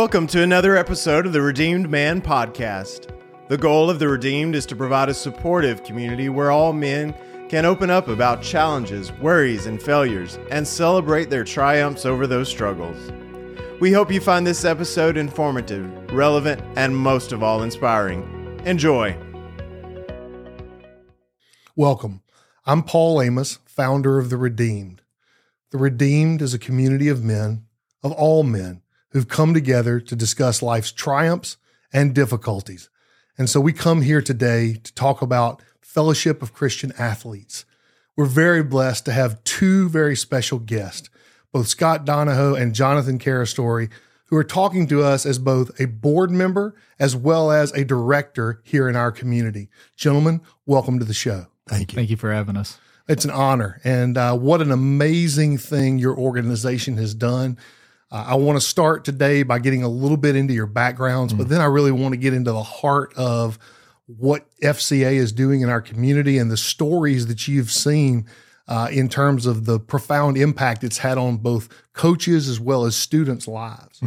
[0.00, 3.14] Welcome to another episode of the Redeemed Man Podcast.
[3.48, 7.14] The goal of the Redeemed is to provide a supportive community where all men
[7.50, 13.12] can open up about challenges, worries, and failures and celebrate their triumphs over those struggles.
[13.78, 18.58] We hope you find this episode informative, relevant, and most of all, inspiring.
[18.64, 19.14] Enjoy.
[21.76, 22.22] Welcome.
[22.64, 25.02] I'm Paul Amos, founder of The Redeemed.
[25.72, 27.66] The Redeemed is a community of men,
[28.02, 28.79] of all men,
[29.10, 31.56] who've come together to discuss life's triumphs
[31.92, 32.88] and difficulties.
[33.38, 37.64] And so we come here today to talk about Fellowship of Christian Athletes.
[38.16, 41.08] We're very blessed to have two very special guests,
[41.52, 43.90] both Scott Donohoe and Jonathan Karastury,
[44.26, 48.60] who are talking to us as both a board member as well as a director
[48.62, 49.68] here in our community.
[49.96, 51.46] Gentlemen, welcome to the show.
[51.66, 51.96] Thank you.
[51.96, 52.78] Thank you for having us.
[53.08, 53.80] It's an honor.
[53.82, 57.58] And uh, what an amazing thing your organization has done.
[58.10, 61.48] Uh, I want to start today by getting a little bit into your backgrounds, but
[61.48, 63.58] then I really want to get into the heart of
[64.06, 68.26] what FCA is doing in our community and the stories that you've seen
[68.66, 72.96] uh, in terms of the profound impact it's had on both coaches as well as
[72.96, 74.00] students' lives.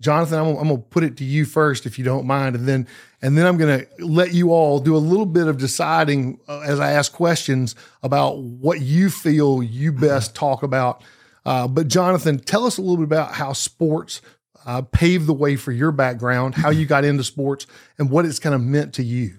[0.00, 2.66] Jonathan, I'm, I'm going to put it to you first, if you don't mind, and
[2.66, 2.86] then
[3.20, 6.60] and then I'm going to let you all do a little bit of deciding uh,
[6.60, 11.02] as I ask questions about what you feel you best talk about.
[11.48, 14.20] Uh, but Jonathan, tell us a little bit about how sports
[14.66, 18.38] uh, paved the way for your background, how you got into sports, and what it's
[18.38, 19.38] kind of meant to you.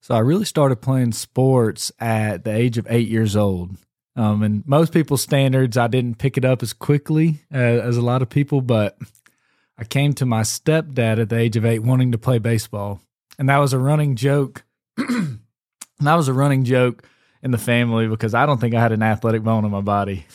[0.00, 3.76] So I really started playing sports at the age of eight years old.
[4.14, 8.02] Um, and most people's standards, I didn't pick it up as quickly uh, as a
[8.02, 8.96] lot of people, but
[9.76, 13.00] I came to my stepdad at the age of eight wanting to play baseball.
[13.36, 14.62] And that was a running joke.
[14.96, 15.40] and
[15.98, 17.02] that was a running joke
[17.46, 20.26] in the family because I don't think I had an athletic bone in my body.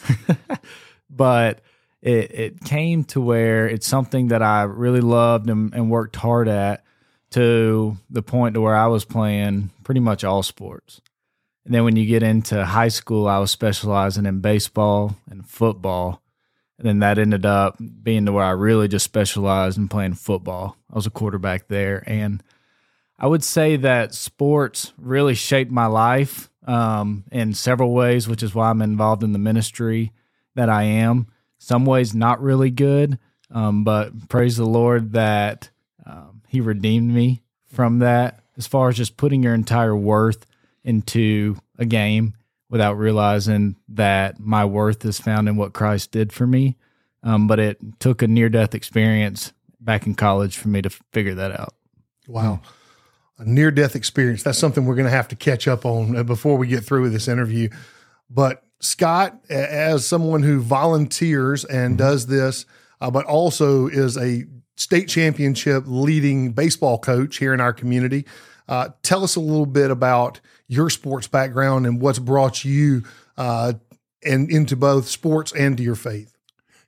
[1.09, 1.59] but
[2.01, 6.47] it, it came to where it's something that I really loved and, and worked hard
[6.47, 6.85] at
[7.31, 11.01] to the point to where I was playing pretty much all sports.
[11.65, 16.21] And then when you get into high school, I was specializing in baseball and football.
[16.79, 20.77] And then that ended up being to where I really just specialized in playing football.
[20.89, 22.05] I was a quarterback there.
[22.07, 22.41] And
[23.19, 28.53] I would say that sports really shaped my life um, in several ways, which is
[28.53, 30.11] why I'm involved in the ministry
[30.55, 31.27] that I am.
[31.57, 35.69] Some ways not really good, um, but praise the Lord that
[36.05, 38.39] um, He redeemed me from that.
[38.57, 40.45] As far as just putting your entire worth
[40.83, 42.33] into a game
[42.69, 46.77] without realizing that my worth is found in what Christ did for me.
[47.23, 51.35] Um, but it took a near death experience back in college for me to figure
[51.35, 51.73] that out.
[52.27, 52.61] Wow.
[53.41, 54.43] A near death experience.
[54.43, 57.01] That's something we're going to have to catch up on uh, before we get through
[57.01, 57.69] with this interview.
[58.29, 62.67] But Scott, as someone who volunteers and does this,
[63.01, 68.27] uh, but also is a state championship leading baseball coach here in our community,
[68.69, 73.03] uh, tell us a little bit about your sports background and what's brought you
[73.37, 73.73] uh,
[74.23, 76.37] and into both sports and to your faith.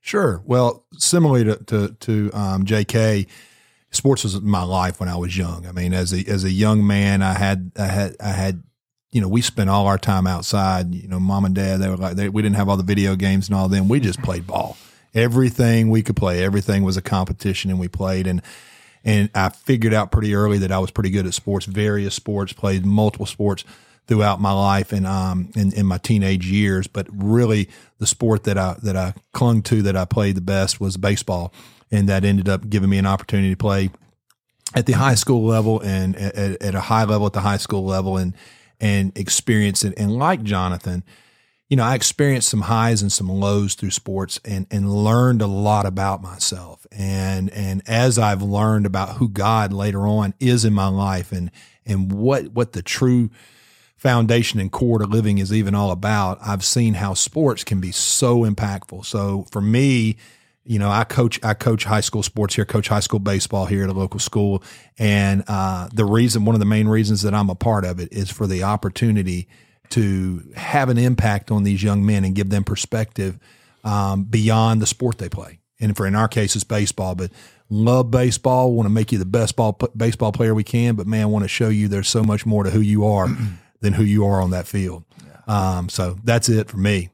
[0.02, 0.44] Sure.
[0.46, 3.26] Well, similarly to to, to um, J.K.,
[3.94, 5.66] sports was my life when I was young.
[5.66, 8.64] I mean, as a as a young man, I had I had I had
[9.12, 10.94] you know we spent all our time outside.
[10.94, 13.16] You know, mom and dad they were like they, we didn't have all the video
[13.16, 13.88] games and all them.
[13.88, 14.78] We just played ball.
[15.14, 18.42] Everything we could play, everything was a competition, and we played and.
[19.06, 22.54] And I figured out pretty early that I was pretty good at sports, various sports,
[22.54, 23.66] played multiple sports
[24.08, 26.88] throughout my life and um in, in my teenage years.
[26.88, 30.80] But really, the sport that I that I clung to that I played the best
[30.80, 31.54] was baseball,
[31.94, 33.92] and that ended up giving me an opportunity to play
[34.76, 37.86] at the high school level and at, at a high level at the high school
[37.86, 38.34] level and
[38.82, 39.94] and experience it.
[39.96, 41.04] And like Jonathan,
[41.70, 45.48] you know, I experienced some highs and some lows through sports and and learned a
[45.48, 46.88] lot about myself.
[46.92, 51.52] And and as I've learned about who God later on is in my life and
[51.86, 53.30] and what what the true
[53.96, 57.92] foundation and core to living is even all about, I've seen how sports can be
[57.92, 59.06] so impactful.
[59.06, 60.18] So for me,
[60.66, 63.84] you know, I coach I coach high school sports here, coach high school baseball here
[63.84, 64.64] at a local school,
[64.98, 68.14] and uh, the reason, one of the main reasons that I'm a part of it
[68.14, 69.48] is for the opportunity
[69.90, 73.38] to have an impact on these young men and give them perspective
[73.84, 75.60] um, beyond the sport they play.
[75.80, 77.32] And for in our case, it's baseball, but
[77.70, 78.74] love baseball.
[78.74, 81.50] Want to make you the best ball baseball player we can, but man, want to
[81.50, 83.28] show you there's so much more to who you are
[83.82, 85.04] than who you are on that field.
[85.46, 87.10] Um, so that's it for me.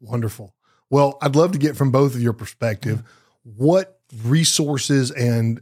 [0.00, 0.54] Wonderful.
[0.90, 3.02] Well, I'd love to get from both of your perspective
[3.44, 5.60] what resources and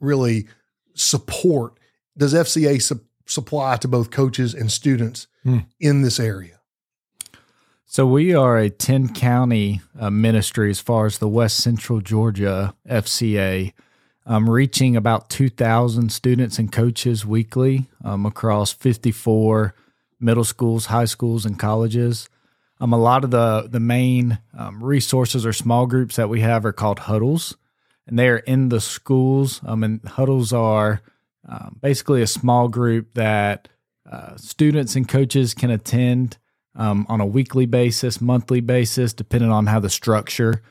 [0.00, 0.46] really
[0.94, 1.78] support
[2.18, 5.58] does FCA su- supply to both coaches and students Hmm.
[5.78, 6.60] in this area?
[7.86, 12.74] So we are a 10 county uh, ministry as far as the West Central Georgia
[12.88, 13.72] FCA,
[14.26, 19.74] um, reaching about 2,000 students and coaches weekly um, across 54
[20.18, 22.28] middle schools, high schools, and colleges.
[22.78, 26.64] Um, a lot of the the main um, resources or small groups that we have
[26.64, 27.56] are called huddles,
[28.06, 29.60] and they are in the schools.
[29.64, 31.00] Um, and huddles are
[31.48, 33.68] um, basically a small group that
[34.10, 36.38] uh, students and coaches can attend
[36.74, 40.62] um, on a weekly basis, monthly basis, depending on how the structure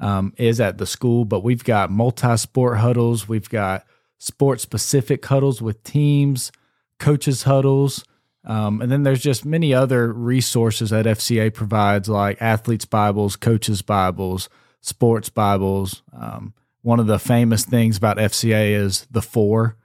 [0.00, 1.24] um, is at the school.
[1.24, 3.84] But we've got multi sport huddles, we've got
[4.18, 6.52] sport specific huddles with teams,
[6.98, 8.04] coaches huddles.
[8.44, 13.82] Um, and then there's just many other resources that FCA provides, like athletes' Bibles, coaches'
[13.82, 14.48] Bibles,
[14.80, 16.02] sports Bibles.
[16.12, 19.76] Um, one of the famous things about FCA is the four,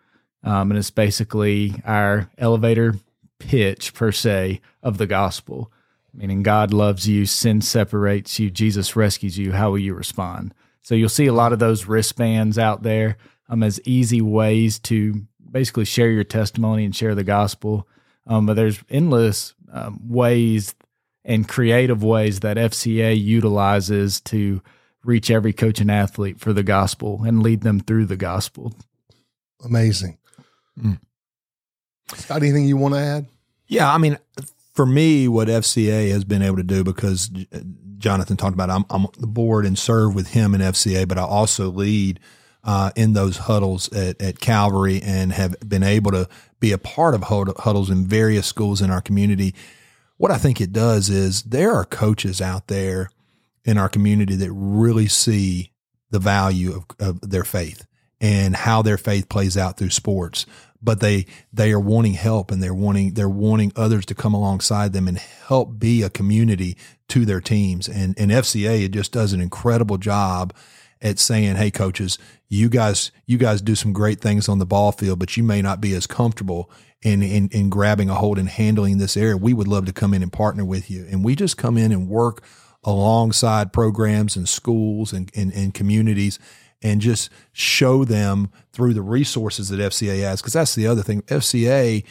[0.43, 2.95] um, and it's basically our elevator
[3.39, 5.71] pitch per se of the gospel,
[6.13, 9.51] meaning God loves you, sin separates you, Jesus rescues you.
[9.51, 10.53] How will you respond?
[10.81, 13.17] So you'll see a lot of those wristbands out there
[13.49, 17.87] um, as easy ways to basically share your testimony and share the gospel.
[18.27, 20.75] Um, but there's endless um, ways
[21.23, 24.61] and creative ways that FCA utilizes to
[25.03, 28.73] reach every coach and athlete for the gospel and lead them through the gospel.
[29.63, 30.17] Amazing.
[30.79, 30.99] Mm.
[32.27, 33.27] Got anything you want to add?
[33.67, 34.19] Yeah, I mean,
[34.73, 37.31] for me, what FCA has been able to do because
[37.97, 41.17] Jonathan talked about, I'm, I'm on the board and serve with him in FCA, but
[41.17, 42.19] I also lead
[42.65, 46.27] uh, in those huddles at, at Calvary and have been able to
[46.59, 49.53] be a part of huddles in various schools in our community.
[50.17, 53.09] What I think it does is there are coaches out there
[53.63, 55.71] in our community that really see
[56.09, 57.85] the value of, of their faith
[58.19, 60.45] and how their faith plays out through sports
[60.85, 64.93] but they they are wanting help and they're wanting they're wanting others to come alongside
[64.93, 66.77] them and help be a community
[67.09, 70.53] to their teams and and FCA it just does an incredible job
[71.05, 72.17] at saying hey coaches
[72.49, 75.61] you guys you guys do some great things on the ball field but you may
[75.61, 76.69] not be as comfortable
[77.01, 80.13] in in, in grabbing a hold and handling this area we would love to come
[80.13, 82.43] in and partner with you and we just come in and work
[82.85, 86.39] alongside programs and schools and, and, and communities
[86.81, 90.39] and just show them through the resources that FCA has.
[90.39, 91.23] Because that's the other thing.
[91.23, 92.05] FCA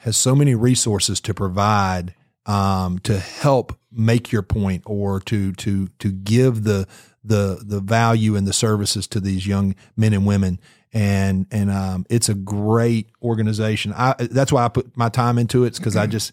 [0.00, 2.14] has so many resources to provide
[2.46, 6.88] um, to help make your point or to to to give the
[7.24, 10.58] the the value and the services to these young men and women
[10.92, 13.92] and and um, it's a great organization.
[13.96, 16.32] I that's why I put my time into it because I just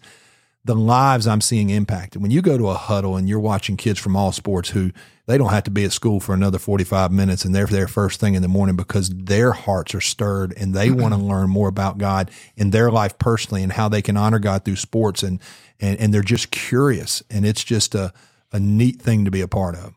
[0.64, 2.20] the lives I'm seeing impacted.
[2.20, 4.90] When you go to a huddle and you're watching kids from all sports who
[5.26, 8.20] they don't have to be at school for another 45 minutes and they're there first
[8.20, 11.68] thing in the morning because their hearts are stirred and they want to learn more
[11.68, 15.40] about God in their life personally and how they can honor God through sports and
[15.80, 18.12] and, and they're just curious and it's just a,
[18.52, 19.94] a neat thing to be a part of.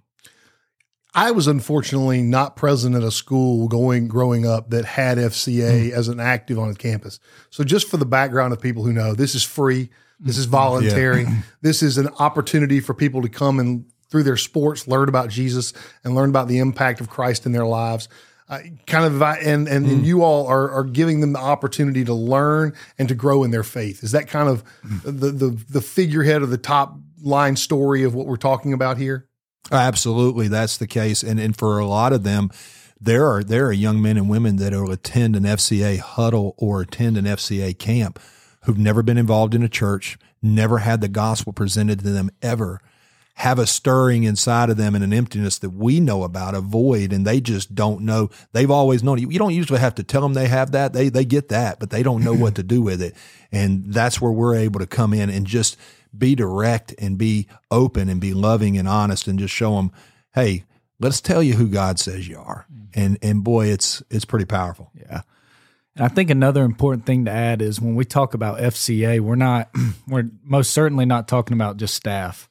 [1.16, 5.92] I was unfortunately not present at a school going growing up that had FCA mm.
[5.92, 7.20] as an active on its campus.
[7.52, 9.90] So just for the background of people who know, this is free.
[10.20, 11.24] This is voluntary.
[11.24, 11.42] Yeah.
[11.62, 15.74] this is an opportunity for people to come and through their sports learn about Jesus
[16.04, 18.08] and learn about the impact of Christ in their lives.
[18.50, 19.92] Uh, kind of, and and, mm.
[19.92, 23.52] and you all are are giving them the opportunity to learn and to grow in
[23.52, 24.04] their faith.
[24.04, 25.02] Is that kind of mm.
[25.04, 29.28] the the the figurehead of the top line story of what we're talking about here?
[29.72, 32.50] Absolutely, that's the case, and and for a lot of them,
[33.00, 36.82] there are there are young men and women that will attend an FCA huddle or
[36.82, 38.20] attend an FCA camp
[38.64, 42.82] who've never been involved in a church, never had the gospel presented to them ever,
[43.36, 47.12] have a stirring inside of them and an emptiness that we know about, a void,
[47.12, 48.30] and they just don't know.
[48.52, 49.18] They've always known.
[49.18, 50.94] You don't usually have to tell them they have that.
[50.94, 53.16] They they get that, but they don't know what to do with it.
[53.52, 55.78] And that's where we're able to come in and just
[56.16, 59.92] be direct and be open and be loving and honest and just show them,
[60.34, 60.64] hey,
[61.00, 62.66] let's tell you who God says you are.
[62.94, 64.92] And and boy, it's it's pretty powerful.
[64.96, 65.22] Yeah.
[65.96, 69.36] And I think another important thing to add is when we talk about FCA, we're
[69.36, 69.70] not,
[70.08, 72.50] we're most certainly not talking about just staff.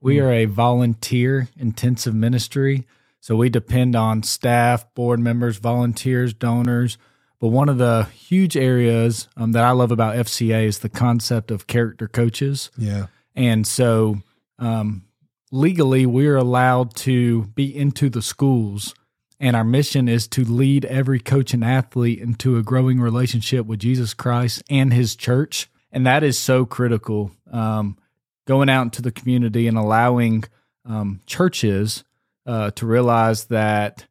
[0.00, 0.22] We mm.
[0.22, 2.86] are a volunteer intensive ministry.
[3.20, 6.98] So we depend on staff, board members, volunteers, donors.
[7.44, 11.50] But one of the huge areas um, that I love about FCA is the concept
[11.50, 12.70] of character coaches.
[12.78, 13.08] Yeah.
[13.34, 14.22] And so
[14.58, 15.04] um,
[15.52, 18.94] legally, we're allowed to be into the schools
[19.38, 23.80] and our mission is to lead every coach and athlete into a growing relationship with
[23.80, 25.68] Jesus Christ and his church.
[25.92, 27.30] And that is so critical.
[27.52, 27.98] Um,
[28.46, 30.44] going out into the community and allowing
[30.86, 32.04] um, churches
[32.46, 34.06] uh, to realize that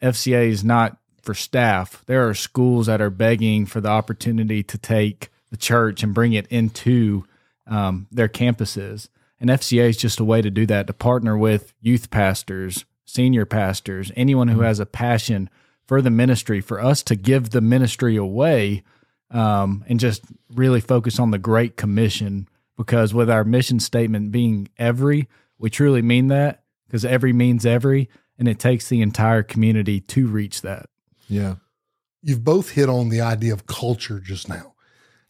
[0.00, 2.02] FCA is not for staff.
[2.06, 6.32] There are schools that are begging for the opportunity to take the church and bring
[6.32, 7.24] it into
[7.66, 9.08] um, their campuses.
[9.38, 13.46] And FCA is just a way to do that to partner with youth pastors, senior
[13.46, 15.48] pastors, anyone who has a passion
[15.86, 18.82] for the ministry, for us to give the ministry away
[19.30, 20.22] um, and just
[20.54, 22.48] really focus on the Great Commission.
[22.76, 28.08] Because with our mission statement being every, we truly mean that because every means every,
[28.38, 30.86] and it takes the entire community to reach that.
[31.30, 31.54] Yeah.
[32.22, 34.74] You've both hit on the idea of culture just now.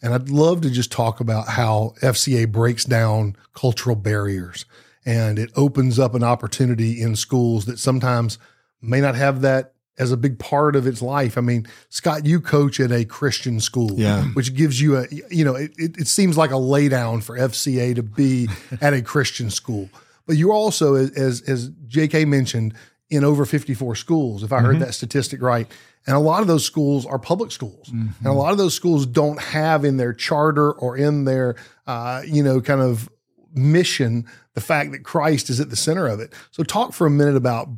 [0.02, 4.64] And I'd love to just talk about how FCA breaks down cultural barriers
[5.07, 8.38] and it opens up an opportunity in schools that sometimes
[8.83, 11.37] may not have that as a big part of its life.
[11.37, 14.25] I mean, Scott, you coach at a Christian school, Yeah.
[14.33, 17.95] which gives you a, you know, it, it, it seems like a laydown for FCA
[17.95, 18.49] to be
[18.80, 19.90] at a Christian school.
[20.26, 22.73] But you also, as, as, as JK mentioned,
[23.10, 25.66] in over 54 schools, if I heard that statistic right.
[26.06, 27.90] And a lot of those schools are public schools.
[28.18, 32.22] And a lot of those schools don't have in their charter or in their, uh,
[32.24, 33.10] you know, kind of
[33.52, 36.32] mission the fact that Christ is at the center of it.
[36.52, 37.68] So talk for a minute about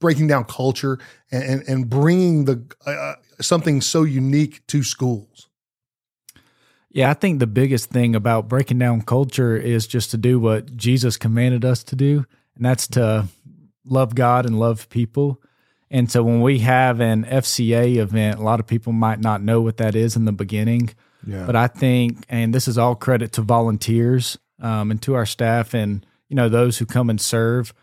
[0.00, 0.98] breaking down culture
[1.30, 5.48] and, and, and bringing the uh, something so unique to schools.
[6.90, 10.76] Yeah, I think the biggest thing about breaking down culture is just to do what
[10.76, 13.28] Jesus commanded us to do, and that's to
[13.84, 15.40] love God and love people.
[15.90, 19.60] And so when we have an FCA event, a lot of people might not know
[19.60, 20.90] what that is in the beginning.
[21.26, 21.44] Yeah.
[21.46, 25.74] But I think, and this is all credit to volunteers um, and to our staff
[25.74, 27.74] and you know those who come and serve.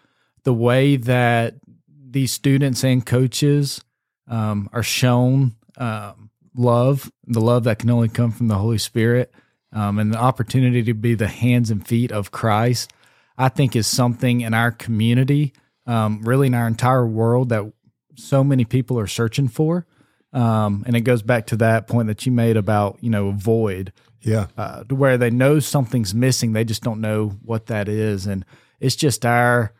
[0.43, 1.55] The way that
[1.87, 3.83] these students and coaches
[4.29, 9.33] um, are shown um, love, the love that can only come from the Holy Spirit,
[9.73, 12.93] um, and the opportunity to be the hands and feet of Christ,
[13.37, 15.53] I think is something in our community,
[15.87, 17.71] um, really in our entire world, that
[18.15, 19.85] so many people are searching for.
[20.33, 23.93] Um, and it goes back to that point that you made about you know void
[24.21, 24.47] Yeah.
[24.57, 28.43] uh, to where they know something's missing, they just don't know what that is, and
[28.79, 29.71] it's just our,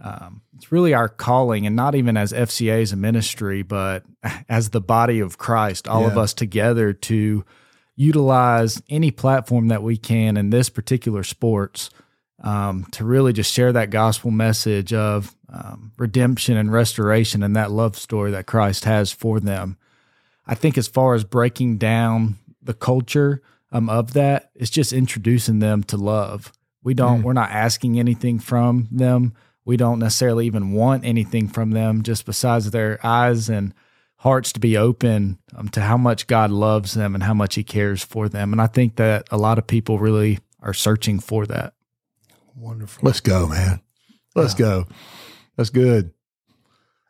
[0.00, 4.04] um, it's really our calling, and not even as FCA as a ministry, but
[4.48, 7.44] as the body of Christ, all of us together to
[7.96, 11.88] utilize any platform that we can in this particular sports
[12.42, 17.70] um, to really just share that gospel message of um, redemption and restoration and that
[17.70, 19.78] love story that Christ has for them.
[20.46, 25.58] I think as far as breaking down the culture um, of that, it's just introducing
[25.58, 26.52] them to love.
[26.82, 29.34] We don't, we're not asking anything from them.
[29.64, 33.74] We don't necessarily even want anything from them, just besides their eyes and
[34.18, 37.64] hearts to be open um, to how much God loves them and how much He
[37.64, 38.52] cares for them.
[38.52, 41.74] And I think that a lot of people really are searching for that.
[42.56, 43.02] Wonderful.
[43.04, 43.80] Let's go, man.
[44.34, 44.86] Let's go.
[45.56, 46.12] That's good.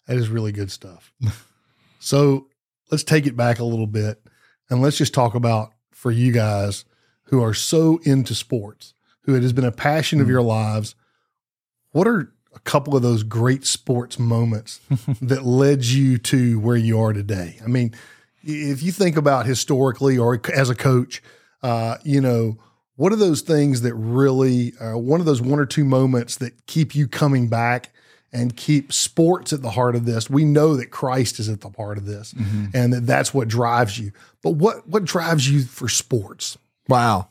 [0.06, 1.12] That is really good stuff.
[1.98, 2.48] so
[2.90, 4.22] let's take it back a little bit
[4.70, 6.84] and let's just talk about for you guys
[7.24, 10.94] who are so into sports, who it has been a passion of your lives.
[11.90, 14.80] What are a couple of those great sports moments
[15.20, 17.58] that led you to where you are today?
[17.64, 17.94] I mean,
[18.42, 21.22] if you think about historically or as a coach,
[21.62, 22.58] uh, you know,
[22.96, 26.66] what are those things that really, uh, one of those one or two moments that
[26.66, 27.90] keep you coming back
[28.32, 30.28] and keep sports at the heart of this?
[30.28, 32.34] We know that Christ is at the heart of this
[32.74, 34.12] and that that's what drives you.
[34.42, 36.58] But what, what drives you for sports?
[36.88, 37.28] Wow.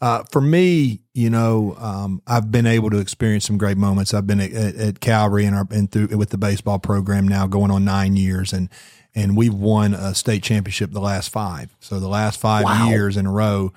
[0.00, 4.12] Uh, for me, you know, um, I've been able to experience some great moments.
[4.12, 7.46] I've been at, at, at Calvary and, our, and through with the baseball program now
[7.46, 8.68] going on nine years, and
[9.14, 11.74] and we've won a state championship the last five.
[11.80, 12.88] So the last five Wow.
[12.88, 13.72] years in a row,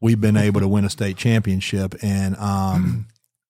[0.00, 1.94] we've been able to win a state championship.
[2.02, 3.06] And um,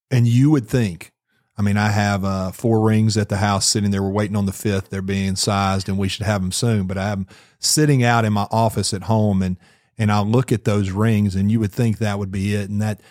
[0.09, 1.11] and you would think,
[1.57, 4.03] I mean, I have uh, four rings at the house sitting there.
[4.03, 4.89] We're waiting on the fifth.
[4.89, 6.87] They're being sized, and we should have them soon.
[6.87, 7.27] But I have them
[7.59, 9.57] sitting out in my office at home, and
[9.97, 12.81] and I'll look at those rings, and you would think that would be it, and
[12.81, 13.01] that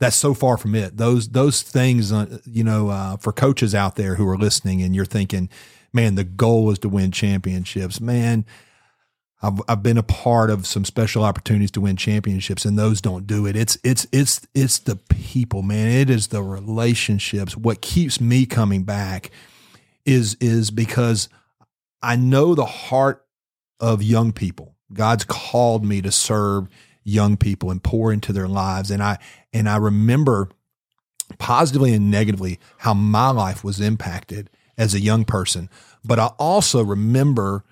[0.00, 0.96] that's so far from it.
[0.96, 4.94] Those those things, uh, you know, uh, for coaches out there who are listening, and
[4.94, 5.48] you're thinking,
[5.92, 8.44] man, the goal is to win championships, man.
[9.44, 13.26] I've, I've been a part of some special opportunities to win championships, and those don't
[13.26, 13.56] do it.
[13.56, 15.88] It's it's it's it's the people, man.
[15.88, 17.54] It is the relationships.
[17.54, 19.30] What keeps me coming back
[20.06, 21.28] is is because
[22.02, 23.26] I know the heart
[23.80, 24.76] of young people.
[24.94, 26.68] God's called me to serve
[27.02, 29.18] young people and pour into their lives, and I
[29.52, 30.48] and I remember
[31.38, 34.48] positively and negatively how my life was impacted
[34.78, 35.68] as a young person.
[36.02, 37.64] But I also remember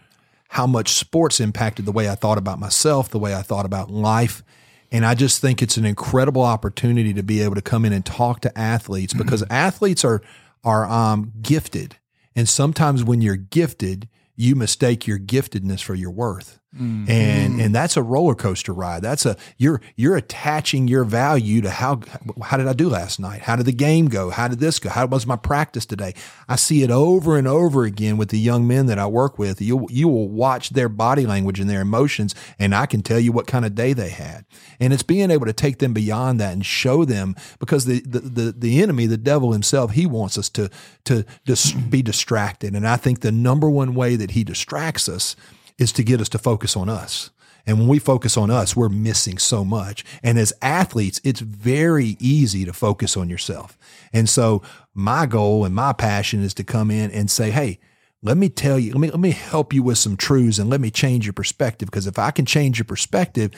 [0.53, 3.91] how much sports impacted the way I thought about myself, the way I thought about
[3.91, 4.43] life.
[4.91, 8.05] And I just think it's an incredible opportunity to be able to come in and
[8.05, 10.21] talk to athletes because athletes are
[10.63, 11.97] are um, gifted,
[12.37, 16.61] and sometimes when you're gifted, you mistake your giftedness for your worth.
[16.75, 17.07] Mm.
[17.07, 17.73] and and mm.
[17.75, 19.03] that's a roller coaster ride.
[19.03, 22.01] That's a you're you're attaching your value to how
[22.43, 23.43] how did I do last night?
[23.43, 24.31] How did the game go?
[24.31, 24.89] How did this go?
[24.89, 26.15] How was my practice today?
[26.49, 29.61] I see it over and over again with the young men that I work with.
[29.61, 33.33] You you will watch their body language and their emotions, and I can tell you
[33.33, 34.47] what kind of day they had.
[34.81, 38.21] And it's being able to take them beyond that and show them because the the
[38.21, 40.71] the, the enemy, the devil himself, he wants us to
[41.05, 42.75] to dis- be distracted.
[42.75, 45.37] And I think the number one way that he distracts us
[45.79, 47.31] is to get us to focus on us.
[47.67, 50.05] And when we focus on us, we're missing so much.
[50.23, 53.79] And as athletes, it's very easy to focus on yourself.
[54.13, 54.63] And so
[54.95, 57.79] my goal and my passion is to come in and say, Hey,
[58.23, 60.81] let me tell you, let me, let me help you with some truths and let
[60.81, 61.87] me change your perspective.
[61.87, 63.51] Because if I can change your perspective,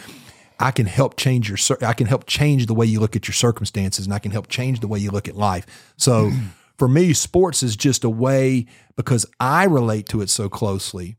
[0.59, 3.35] I can help change your, I can help change the way you look at your
[3.35, 5.67] circumstances and I can help change the way you look at life.
[5.97, 6.47] So mm-hmm.
[6.79, 8.67] for me, sports is just a way
[8.97, 11.17] because I relate to it so closely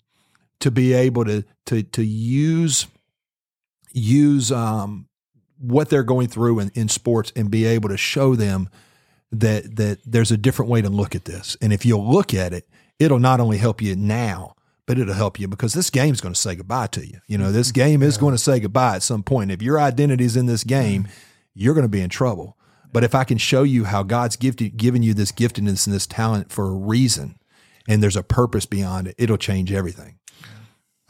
[0.60, 2.88] to be able to to to use
[3.94, 5.08] use um,
[5.58, 8.70] what they're going through in, in sports and be able to show them
[9.32, 11.58] that that there's a different way to look at this.
[11.62, 12.68] And if you'll look at it,
[13.00, 16.40] it'll not only help you now, but it'll help you because this game's going to
[16.40, 17.20] say goodbye to you.
[17.28, 19.52] You know, this game is going to say goodbye at some point.
[19.52, 21.08] If your identity's in this game,
[21.54, 22.58] you're going to be in trouble.
[22.92, 26.08] But if I can show you how God's gifted, given you this giftedness and this
[26.08, 27.38] talent for a reason,
[27.88, 30.18] and there's a purpose beyond it, it'll change everything.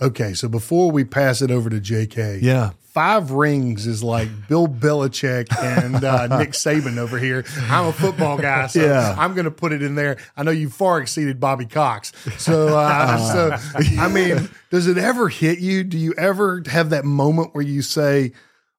[0.01, 2.71] Okay, so before we pass it over to JK, Yeah.
[2.81, 7.45] five rings is like Bill Belichick and uh, Nick Saban over here.
[7.69, 9.15] I'm a football guy, so Yeah.
[9.17, 10.17] I'm going to put it in there.
[10.35, 13.17] I know you far exceeded Bobby Cox, so uh,
[13.61, 15.83] so I mean, does it ever hit you?
[15.85, 18.33] Do you ever have that moment where you say?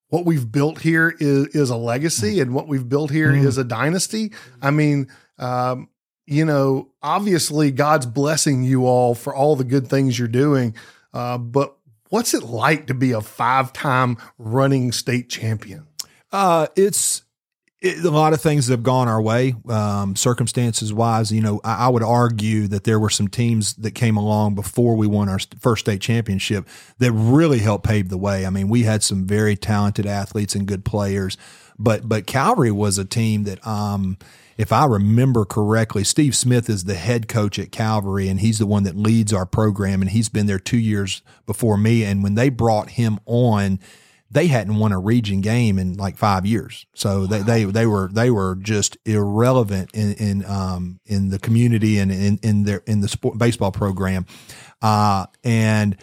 [0.09, 3.65] What we've built here is is a legacy, and what we've built here is a
[3.65, 4.33] dynasty.
[4.63, 5.89] I mean, um,
[6.27, 10.77] you know, obviously God's blessing you all for all the good things you're doing.
[11.17, 11.75] Uh, but
[12.11, 15.87] what's it like to be a five time running state champion?
[16.31, 17.23] Uh, it's
[17.81, 21.33] it, a lot of things have gone our way, um, circumstances wise.
[21.33, 24.95] You know, I, I would argue that there were some teams that came along before
[24.95, 28.45] we won our first state championship that really helped pave the way.
[28.45, 31.39] I mean, we had some very talented athletes and good players,
[31.79, 33.67] but but Calvary was a team that.
[33.67, 34.19] Um,
[34.57, 38.67] if I remember correctly, Steve Smith is the head coach at Calvary, and he's the
[38.67, 42.05] one that leads our program, and he's been there two years before me.
[42.05, 43.81] And when they brought him on,
[44.31, 46.87] they hadn't won a region game in like five years.
[46.95, 51.99] So they, they, they were, they were just irrelevant in, in, um, in the community
[51.99, 54.27] and in, in their, in the sport baseball program.
[54.83, 55.97] Uh, and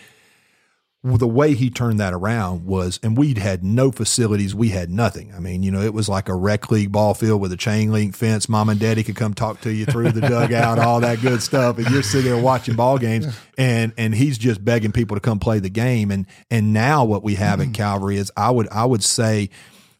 [1.03, 4.55] the way he turned that around was, and we'd had no facilities.
[4.55, 5.33] We had nothing.
[5.35, 7.91] I mean, you know, it was like a rec league ball field with a chain
[7.91, 8.47] link fence.
[8.47, 11.77] Mom and daddy could come talk to you through the dugout, all that good stuff.
[11.77, 15.39] And you're sitting there watching ball games and, and he's just begging people to come
[15.39, 16.09] play the game.
[16.09, 19.49] And, and now what we have at Calvary is I would, I would say,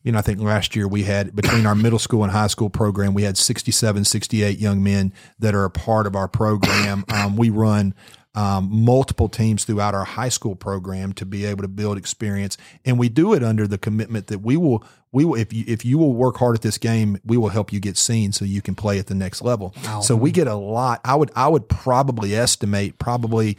[0.03, 2.69] you know, I think last year we had between our middle school and high school
[2.69, 7.03] program, we had 67, 68 young men that are a part of our program.
[7.13, 7.93] Um, we run
[8.35, 12.97] um, multiple teams throughout our high school program to be able to build experience, and
[12.97, 15.97] we do it under the commitment that we will, we will, if you if you
[15.99, 18.73] will work hard at this game, we will help you get seen so you can
[18.75, 19.73] play at the next level.
[20.01, 21.01] So we get a lot.
[21.05, 23.57] I would I would probably estimate probably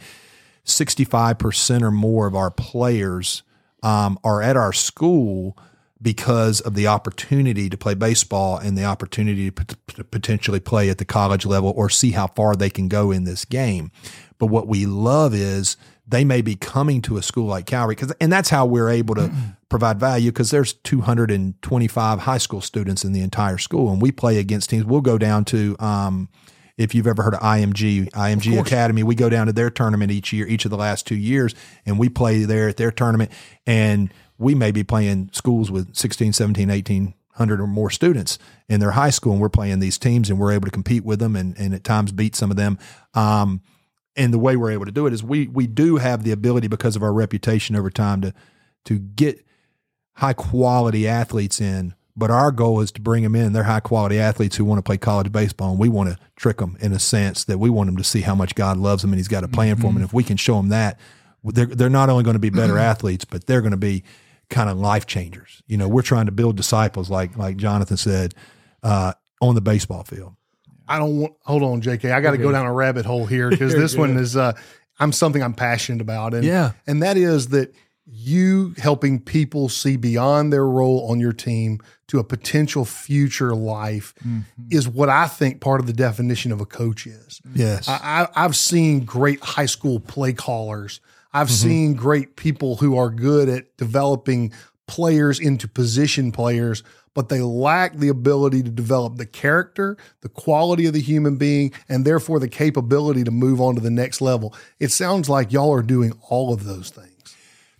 [0.65, 3.43] sixty five percent or more of our players
[3.83, 5.57] um, are at our school
[6.01, 10.89] because of the opportunity to play baseball and the opportunity to pot- to potentially play
[10.89, 13.91] at the college level or see how far they can go in this game.
[14.37, 18.13] But what we love is they may be coming to a school like Calvary because,
[18.21, 19.31] and that's how we're able to
[19.69, 24.37] provide value because there's 225 high school students in the entire school, and we play
[24.37, 24.85] against teams.
[24.85, 26.29] We'll go down to, um,
[26.77, 30.33] if you've ever heard of IMG, IMG Academy, we go down to their tournament each
[30.33, 33.31] year, each of the last two years, and we play there at their tournament.
[33.65, 38.91] And we may be playing schools with 16, 17, 1800 or more students in their
[38.91, 41.57] high school, and we're playing these teams and we're able to compete with them and,
[41.57, 42.77] and at times beat some of them.
[43.13, 43.61] Um,
[44.15, 46.67] and the way we're able to do it is we we do have the ability
[46.67, 48.33] because of our reputation over time to
[48.85, 49.45] to get
[50.13, 51.93] high quality athletes in.
[52.17, 53.51] But our goal is to bring them in.
[53.51, 56.57] They're high quality athletes who want to play college baseball, and we want to trick
[56.57, 59.11] them in a sense that we want them to see how much God loves them
[59.11, 59.97] and He's got a plan for them.
[59.97, 60.97] And if we can show them that,
[61.43, 64.03] they're they're not only going to be better athletes, but they're going to be
[64.49, 65.61] kind of life changers.
[65.67, 68.33] You know, we're trying to build disciples, like like Jonathan said,
[68.81, 70.35] uh, on the baseball field.
[70.87, 72.11] I don't want, hold on, JK.
[72.11, 74.53] I got to go down a rabbit hole here because this one is, uh,
[74.99, 76.33] I'm something I'm passionate about.
[76.33, 76.71] And, Yeah.
[76.87, 77.73] and that is that
[78.07, 84.13] you helping people see beyond their role on your team to a potential future life
[84.69, 87.41] is what I think part of the definition of a coach is.
[87.55, 87.89] Yes.
[87.89, 91.01] I, I've seen great high school play callers.
[91.33, 91.67] I've Mm-hmm.
[91.67, 94.53] seen great people who are good at developing
[94.87, 96.83] players into position players,
[97.15, 101.71] but they lack the ability to develop the character, the quality of the human being,
[101.89, 104.53] and therefore the capability to move on to the next level.
[104.79, 107.09] It sounds like y'all are doing all of those things.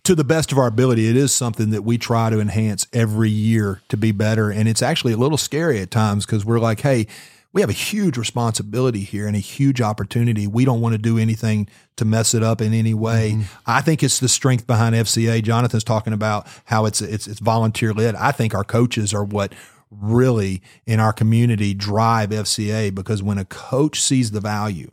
[0.04, 3.28] to the best of our ability, it is something that we try to enhance every
[3.28, 4.50] year to be better.
[4.50, 7.08] And it's actually a little scary at times because we're like, hey,
[7.56, 10.46] we have a huge responsibility here and a huge opportunity.
[10.46, 13.46] We don't want to do anything to mess it up in any way.
[13.66, 15.42] I think it's the strength behind FCA.
[15.42, 18.14] Jonathan's talking about how it's it's it's volunteer led.
[18.14, 19.54] I think our coaches are what
[19.90, 24.90] really in our community drive FCA because when a coach sees the value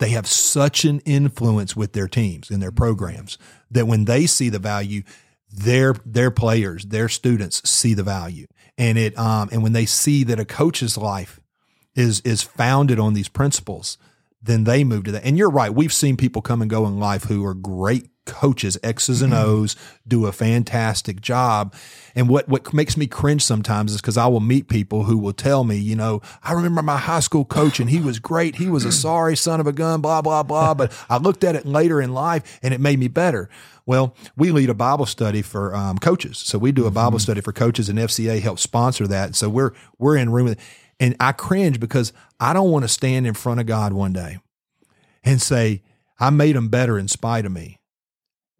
[0.00, 3.38] they have such an influence with their teams and their programs
[3.70, 5.04] that when they see the value,
[5.52, 10.24] their their players, their students see the value, and it um and when they see
[10.24, 11.38] that a coach's life
[11.96, 13.98] is is founded on these principles,
[14.42, 15.24] then they move to that.
[15.24, 18.76] And you're right, we've seen people come and go in life who are great coaches,
[18.82, 19.48] X's and mm-hmm.
[19.48, 21.74] O's, do a fantastic job.
[22.14, 25.32] And what what makes me cringe sometimes is because I will meet people who will
[25.32, 28.56] tell me, you know, I remember my high school coach and he was great.
[28.56, 28.92] He was a mm.
[28.92, 30.74] sorry son of a gun, blah blah blah.
[30.74, 33.48] But I looked at it later in life and it made me better.
[33.86, 37.22] Well, we lead a Bible study for um, coaches, so we do a Bible mm-hmm.
[37.22, 39.36] study for coaches, and FCA helps sponsor that.
[39.36, 40.60] So we're we're in room with,
[40.98, 44.38] and I cringe because I don't want to stand in front of God one day
[45.24, 45.82] and say
[46.18, 47.80] I made them better in spite of me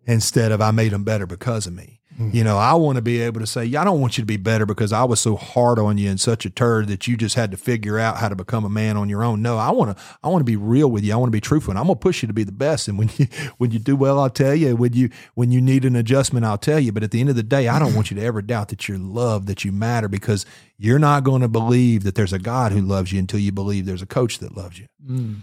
[0.07, 1.96] instead of I made them better because of me.
[2.19, 2.33] Mm.
[2.33, 4.27] You know, I want to be able to say, yeah, I don't want you to
[4.27, 7.17] be better because I was so hard on you and such a turd that you
[7.17, 9.43] just had to figure out how to become a man on your own.
[9.43, 11.13] No, I want to, I want to be real with you.
[11.13, 12.89] I want to be truthful, and I'm gonna push you to be the best.
[12.89, 13.27] And when you,
[13.59, 14.77] when you do well, I'll tell you.
[14.77, 16.93] When you, when you need an adjustment, I'll tell you.
[16.93, 18.89] But at the end of the day, I don't want you to ever doubt that
[18.89, 20.47] you're loved, that you matter, because
[20.79, 23.87] you're not going to believe that there's a God who loves you until you believe
[23.87, 24.87] there's a coach that loves you.
[25.07, 25.43] Mm.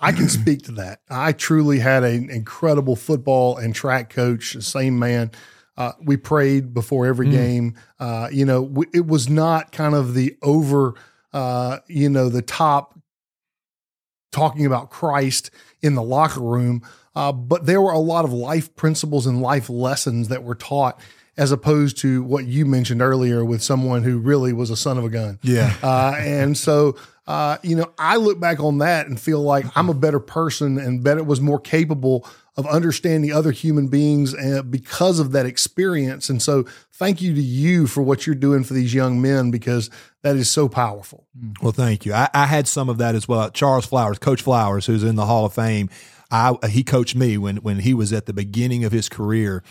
[0.00, 1.00] I can speak to that.
[1.10, 5.32] I truly had an incredible football and track coach, the same man.
[5.78, 7.74] Uh, we prayed before every game.
[8.00, 10.94] Uh, you know, w- it was not kind of the over,
[11.32, 12.98] uh, you know, the top
[14.32, 16.82] talking about Christ in the locker room,
[17.14, 21.00] uh, but there were a lot of life principles and life lessons that were taught.
[21.36, 25.04] As opposed to what you mentioned earlier with someone who really was a son of
[25.04, 25.38] a gun.
[25.44, 25.72] Yeah.
[25.84, 26.96] Uh, and so,
[27.28, 30.78] uh, you know, I look back on that and feel like I'm a better person
[30.78, 36.28] and better was more capable of understanding other human beings and because of that experience.
[36.28, 39.88] And so, thank you to you for what you're doing for these young men because
[40.22, 41.28] that is so powerful.
[41.38, 41.62] Mm.
[41.62, 42.12] Well, thank you.
[42.12, 43.48] I, I had some of that as well.
[43.50, 45.88] Charles Flowers, Coach Flowers, who's in the Hall of Fame,
[46.32, 49.62] I, he coached me when when he was at the beginning of his career,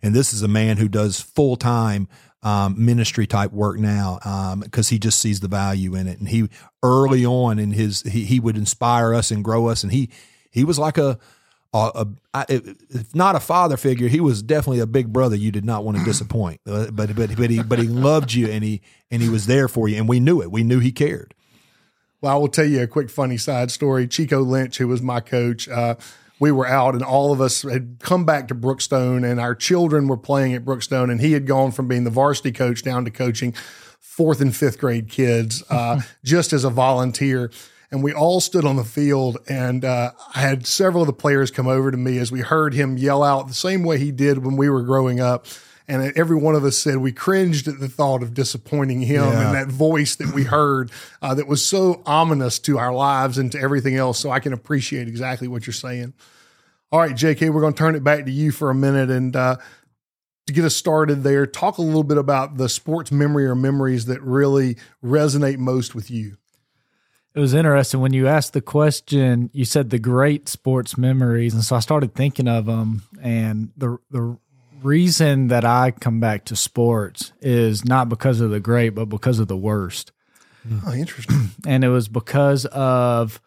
[0.00, 2.08] and this is a man who does full time
[2.42, 6.20] um, ministry type work now um, because he just sees the value in it.
[6.20, 6.48] And he
[6.82, 10.10] early on in his he, he would inspire us and grow us, and he
[10.50, 11.18] he was like a
[11.76, 15.64] a, a, if not a father figure, he was definitely a big brother you did
[15.64, 16.60] not want to disappoint.
[16.66, 19.68] Uh, But but but he but he loved you and he and he was there
[19.68, 20.50] for you, and we knew it.
[20.50, 21.34] We knew he cared.
[22.20, 24.08] Well, I will tell you a quick funny side story.
[24.08, 25.96] Chico Lynch, who was my coach, uh,
[26.38, 30.08] we were out and all of us had come back to Brookstone and our children
[30.08, 33.10] were playing at Brookstone and he had gone from being the varsity coach down to
[33.10, 33.54] coaching
[34.00, 37.50] fourth and fifth grade kids uh, just as a volunteer.
[37.90, 41.50] And we all stood on the field, and uh, I had several of the players
[41.52, 44.44] come over to me as we heard him yell out the same way he did
[44.44, 45.46] when we were growing up.
[45.88, 49.46] And every one of us said we cringed at the thought of disappointing him Yeah.
[49.46, 50.90] and that voice that we heard
[51.22, 54.18] uh, that was so ominous to our lives and to everything else.
[54.18, 56.12] So I can appreciate exactly what you're saying.
[56.90, 59.36] All right, JK, we're going to turn it back to you for a minute and
[59.36, 59.58] uh,
[60.48, 64.06] to get us started there, talk a little bit about the sports memory or memories
[64.06, 66.36] that really resonate most with you.
[67.36, 69.50] It was interesting when you asked the question.
[69.52, 73.02] You said the great sports memories, and so I started thinking of them.
[73.20, 74.38] And the the
[74.82, 79.38] reason that I come back to sports is not because of the great, but because
[79.38, 80.12] of the worst.
[80.86, 81.50] Oh, interesting.
[81.66, 83.38] And it was because of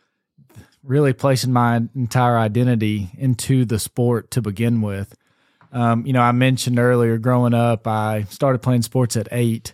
[0.83, 5.15] really placing my entire identity into the sport to begin with.
[5.73, 9.73] Um, you know, I mentioned earlier, growing up, I started playing sports at eight,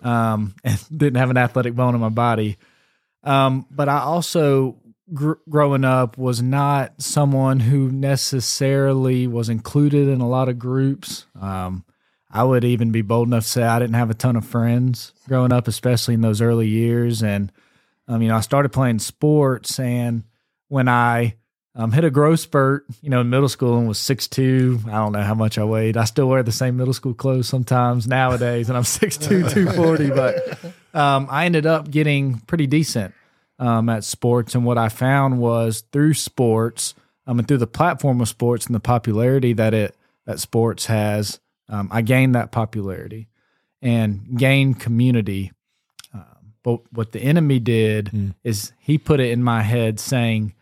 [0.00, 2.56] um, and didn't have an athletic bone in my body.
[3.24, 4.76] Um, but I also,
[5.12, 11.26] gr- growing up, was not someone who necessarily was included in a lot of groups.
[11.40, 11.84] Um,
[12.30, 15.12] I would even be bold enough to say I didn't have a ton of friends
[15.26, 17.22] growing up, especially in those early years.
[17.22, 17.50] And,
[18.08, 20.24] um, you know, I started playing sports, and
[20.68, 21.36] when I
[21.76, 24.86] um, hit a growth spurt, you know, in middle school and was 6'2.
[24.88, 25.96] I don't know how much I weighed.
[25.96, 30.10] I still wear the same middle school clothes sometimes nowadays, and I'm 6'2, 240.
[30.14, 30.58] But
[30.94, 33.12] um, I ended up getting pretty decent
[33.58, 34.54] um, at sports.
[34.54, 36.94] And what I found was through sports,
[37.26, 41.40] Um, and through the platform of sports and the popularity that it that sports has,
[41.68, 43.28] um, I gained that popularity
[43.82, 45.52] and gained community.
[46.14, 48.34] Um, but what the enemy did Mm.
[48.44, 50.54] is he put it in my head saying,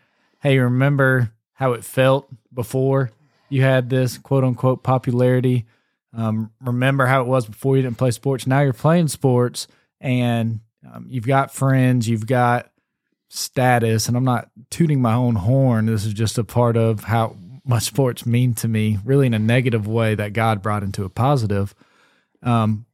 [0.43, 3.11] Hey, remember how it felt before
[3.47, 5.63] you had this quote unquote popularity?
[6.11, 8.45] Um, remember how it was before you didn't play sports?
[8.45, 9.69] Now you're playing sports
[10.01, 12.69] and um, you've got friends, you've got
[13.29, 14.09] status.
[14.09, 15.85] And I'm not tooting my own horn.
[15.85, 19.39] This is just a part of how much sports mean to me, really in a
[19.39, 21.73] negative way that God brought into a positive.
[22.41, 22.85] Um,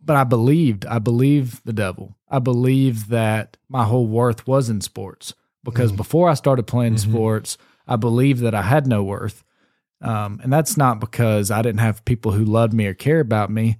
[0.00, 2.14] but I believed, I believed the devil.
[2.28, 5.34] I believed that my whole worth was in sports
[5.64, 9.44] because before I started playing sports, I believed that I had no worth.
[10.00, 13.50] Um, and that's not because I didn't have people who loved me or care about
[13.50, 13.78] me.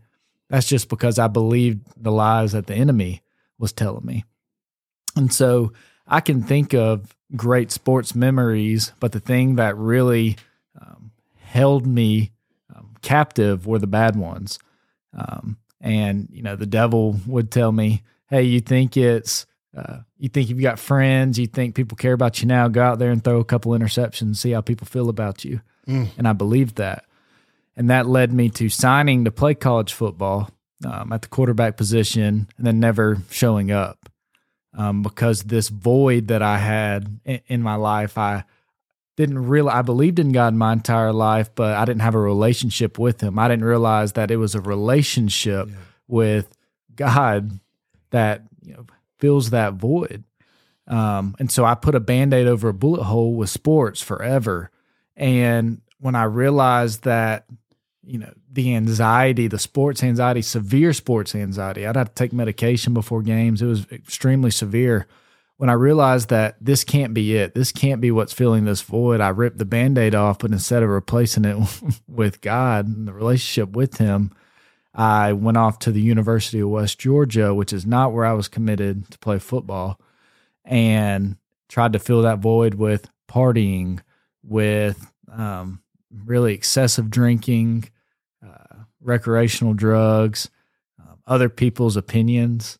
[0.49, 3.23] That's just because I believed the lies that the enemy
[3.59, 4.25] was telling me.
[5.17, 5.73] And so
[6.07, 10.37] I can think of great sports memories, but the thing that really
[10.81, 12.33] um, held me
[12.75, 14.59] um, captive were the bad ones.
[15.15, 20.29] Um, and you know, the devil would tell me, "Hey, you think it's uh, you
[20.29, 22.69] think you've got friends, you think people care about you now?
[22.69, 25.61] Go out there and throw a couple interceptions, see how people feel about you."
[26.17, 27.05] And I believed that,
[27.77, 30.51] and that led me to signing to play college football
[30.85, 34.09] um, at the quarterback position, and then never showing up
[34.75, 38.45] um, because this void that I had in, in my life, I
[39.17, 42.99] didn't realize I believed in God my entire life, but I didn't have a relationship
[42.99, 43.39] with Him.
[43.39, 45.69] I didn't realize that it was a relationship
[46.09, 46.49] with
[46.95, 47.59] God
[48.11, 48.87] that you know
[49.23, 50.25] fills that void.
[50.89, 54.73] Um, and so I put a band aid over a bullet hole with sports forever.
[55.17, 57.47] And when I realized that,
[58.03, 62.95] you know, the anxiety, the sports anxiety, severe sports anxiety, I'd have to take medication
[62.95, 63.63] before games.
[63.63, 65.07] It was extremely severe.
[65.57, 69.21] When I realized that this can't be it, this can't be what's filling this void,
[69.21, 71.57] I ripped the band aid off, but instead of replacing it
[72.09, 74.33] with God and the relationship with Him,
[74.95, 78.49] I went off to the University of West Georgia, which is not where I was
[78.49, 79.99] committed to play football,
[80.65, 81.37] and
[81.69, 84.01] tried to fill that void with partying,
[84.43, 85.81] with um,
[86.25, 87.89] really excessive drinking,
[88.47, 90.51] uh, recreational drugs,
[91.01, 92.79] um, other people's opinions.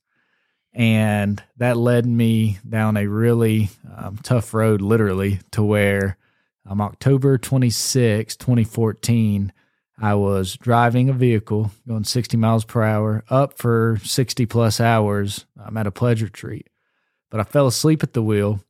[0.75, 6.19] And that led me down a really um, tough road, literally, to where
[6.67, 9.53] um, October 26, 2014,
[10.03, 15.47] I was driving a vehicle going 60 miles per hour up for 60 plus hours
[15.57, 16.69] I'm at a pleasure retreat.
[17.31, 18.61] But I fell asleep at the wheel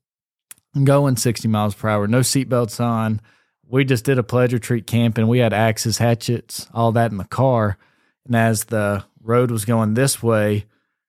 [0.84, 3.22] going 60 miles per hour, no seatbelts on.
[3.66, 5.26] We just did a pledge retreat camping.
[5.26, 7.78] We had axes, hatchets, all that in the car.
[8.26, 10.66] And as the road was going this way,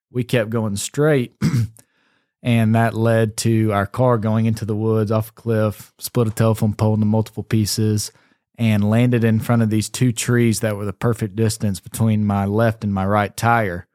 [0.09, 1.35] we kept going straight.
[2.41, 6.31] and that led to our car going into the woods off a cliff, split a
[6.31, 8.13] telephone pole into multiple pieces,
[8.57, 12.45] and landed in front of these two trees that were the perfect distance between my
[12.45, 13.87] left and my right tire.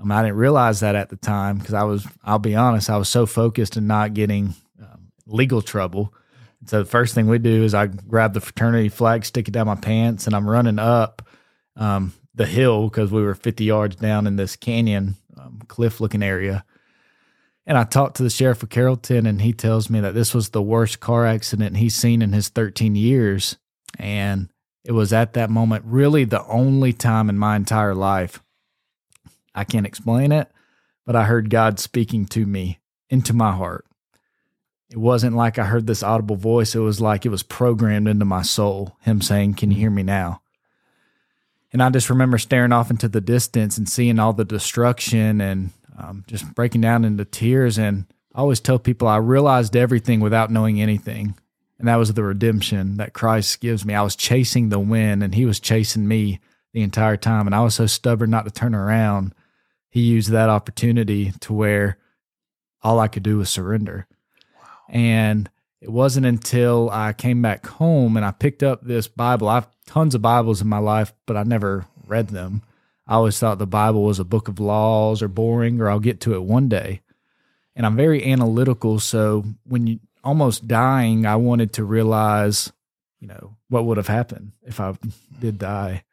[0.00, 2.96] Um, I didn't realize that at the time because I was, I'll be honest, I
[2.96, 6.14] was so focused in not getting um, legal trouble.
[6.66, 9.66] So the first thing we do is I grab the fraternity flag, stick it down
[9.66, 11.26] my pants, and I'm running up
[11.76, 16.22] um, the hill because we were 50 yards down in this canyon, um, cliff looking
[16.22, 16.64] area.
[17.66, 20.50] And I talked to the sheriff of Carrollton, and he tells me that this was
[20.50, 23.58] the worst car accident he's seen in his 13 years.
[23.98, 24.48] And
[24.84, 28.42] it was at that moment, really the only time in my entire life.
[29.54, 30.50] I can't explain it,
[31.04, 32.78] but I heard God speaking to me
[33.10, 33.84] into my heart.
[34.90, 36.74] It wasn't like I heard this audible voice.
[36.74, 40.02] It was like it was programmed into my soul, Him saying, Can you hear me
[40.02, 40.40] now?
[41.72, 45.70] And I just remember staring off into the distance and seeing all the destruction and
[45.98, 47.78] um, just breaking down into tears.
[47.78, 51.36] And I always tell people I realized everything without knowing anything.
[51.78, 53.94] And that was the redemption that Christ gives me.
[53.94, 56.40] I was chasing the wind and He was chasing me
[56.72, 57.46] the entire time.
[57.46, 59.34] And I was so stubborn not to turn around.
[59.90, 61.98] He used that opportunity to where
[62.82, 64.06] all I could do was surrender.
[64.88, 65.48] And
[65.80, 69.48] it wasn't until I came back home and I picked up this Bible.
[69.48, 72.62] I've tons of Bibles in my life, but I never read them.
[73.06, 76.20] I always thought the Bible was a book of laws or boring, or I'll get
[76.22, 77.00] to it one day.
[77.74, 79.00] And I'm very analytical.
[79.00, 82.72] So when you almost dying, I wanted to realize,
[83.20, 84.94] you know, what would have happened if I
[85.40, 86.04] did die.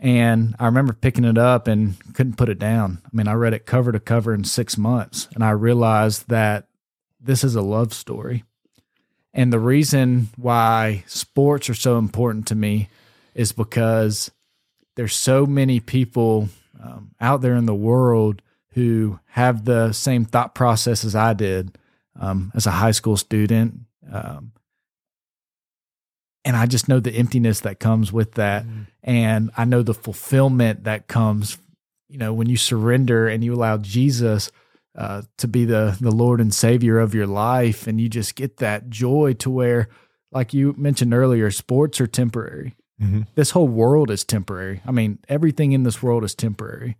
[0.00, 3.00] And I remember picking it up and couldn't put it down.
[3.04, 6.68] I mean, I read it cover to cover in six months, and I realized that
[7.20, 8.44] this is a love story.
[9.32, 12.88] And the reason why sports are so important to me
[13.34, 14.30] is because
[14.94, 16.48] there's so many people
[16.82, 18.42] um, out there in the world
[18.74, 21.76] who have the same thought process as I did
[22.18, 24.52] um, as a high school student, um,
[26.44, 28.66] and I just know the emptiness that comes with that.
[29.02, 31.58] And I know the fulfillment that comes,
[32.08, 34.50] you know, when you surrender and you allow Jesus
[34.96, 38.58] uh, to be the the Lord and Savior of your life, and you just get
[38.58, 39.88] that joy to where,
[40.30, 42.76] like you mentioned earlier, sports are temporary.
[43.34, 44.80] This whole world is temporary.
[44.86, 46.96] I mean, everything in this world is temporary.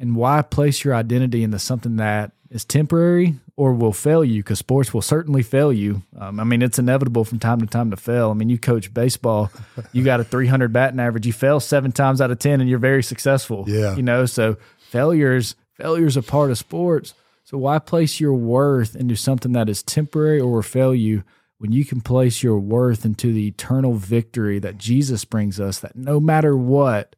[0.00, 4.40] And why place your identity into something that is temporary or will fail you?
[4.40, 6.00] Because sports will certainly fail you.
[6.16, 8.30] Um, I mean, it's inevitable from time to time to fail.
[8.30, 9.50] I mean, you coach baseball,
[9.92, 12.78] you got a 300 batting average, you fail seven times out of 10 and you're
[12.78, 13.64] very successful.
[13.66, 13.96] Yeah.
[13.96, 17.14] You know, so failures, failures are part of sports.
[17.42, 21.24] So why place your worth into something that is temporary or will fail you
[21.58, 25.96] when you can place your worth into the eternal victory that Jesus brings us, that
[25.96, 27.16] no matter what,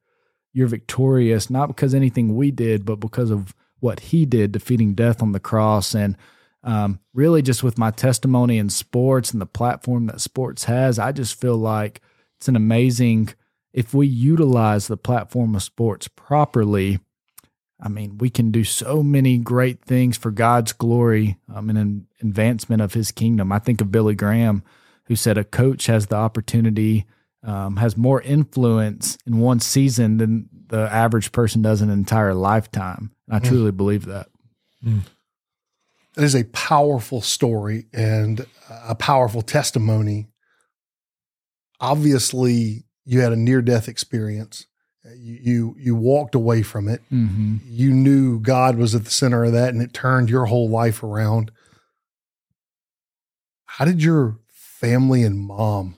[0.54, 5.22] you're victorious, not because anything we did, but because of what he did, defeating death
[5.22, 5.94] on the cross.
[5.94, 6.16] And
[6.62, 11.12] um, really, just with my testimony in sports and the platform that sports has, I
[11.12, 12.00] just feel like
[12.38, 13.30] it's an amazing,
[13.72, 17.00] if we utilize the platform of sports properly,
[17.82, 22.06] I mean, we can do so many great things for God's glory um, and an
[22.20, 23.52] advancement of his kingdom.
[23.52, 24.62] I think of Billy Graham,
[25.04, 27.06] who said a coach has the opportunity
[27.42, 32.34] um, has more influence in one season than the average person does in an entire
[32.34, 33.12] lifetime.
[33.30, 34.28] And I truly believe that.
[34.82, 40.28] That is a powerful story and a powerful testimony.
[41.80, 44.66] Obviously, you had a near death experience.
[45.16, 47.00] You, you you walked away from it.
[47.10, 47.56] Mm-hmm.
[47.64, 51.02] You knew God was at the center of that, and it turned your whole life
[51.02, 51.52] around.
[53.64, 55.96] How did your family and mom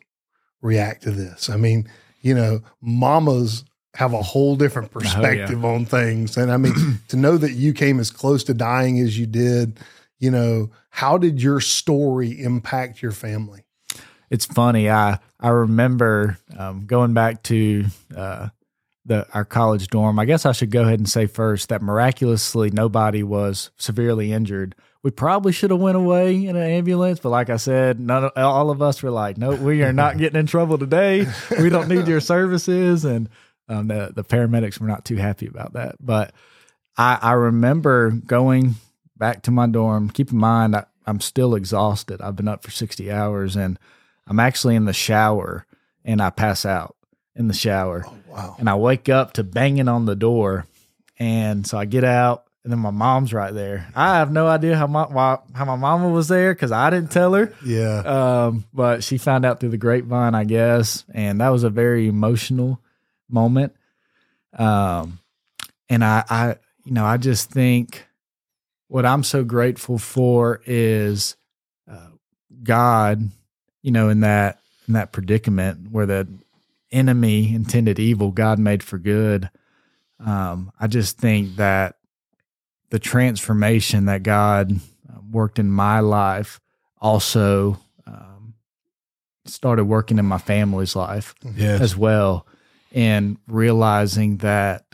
[0.60, 1.50] react to this?
[1.50, 1.88] I mean,
[2.20, 3.64] you know, mamas
[3.94, 8.00] have a whole different perspective on things, and I mean, to know that you came
[8.00, 9.78] as close to dying as you did,
[10.18, 13.64] you know, how did your story impact your family?
[14.30, 14.88] It's funny.
[14.88, 17.84] I I remember um, going back to
[18.16, 18.48] uh,
[19.04, 20.18] the our college dorm.
[20.18, 24.74] I guess I should go ahead and say first that miraculously nobody was severely injured.
[25.02, 28.32] We probably should have went away in an ambulance, but like I said, none of,
[28.36, 31.26] all of us were like, "No, we are not getting in trouble today.
[31.58, 33.28] We don't need your services." And
[33.72, 35.96] um, the the paramedics were not too happy about that.
[36.00, 36.32] But
[36.96, 38.74] I, I remember going
[39.16, 40.10] back to my dorm.
[40.10, 42.20] Keep in mind, I, I'm still exhausted.
[42.20, 43.78] I've been up for 60 hours, and
[44.26, 45.66] I'm actually in the shower,
[46.04, 46.96] and I pass out
[47.34, 48.56] in the shower Wow.
[48.58, 50.66] and I wake up to banging on the door,
[51.18, 53.88] and so I get out, and then my mom's right there.
[53.94, 57.10] I have no idea how my why, how my mama was there because I didn't
[57.10, 57.98] tell her, Yeah.
[58.00, 62.06] um, but she found out through the grapevine, I guess, and that was a very
[62.06, 62.80] emotional
[63.32, 63.74] moment.
[64.56, 65.18] Um,
[65.88, 68.06] and I, I, you know, I just think
[68.88, 71.36] what I'm so grateful for is
[71.90, 72.08] uh,
[72.62, 73.30] God,
[73.82, 76.28] you know, in that in that predicament where the
[76.90, 79.48] enemy intended evil, God made for good.
[80.20, 81.96] Um, I just think that
[82.90, 84.72] the transformation that God
[85.08, 86.60] uh, worked in my life
[87.00, 88.54] also um,
[89.46, 91.80] started working in my family's life Yes.
[91.80, 92.46] as well
[92.92, 94.84] and realizing that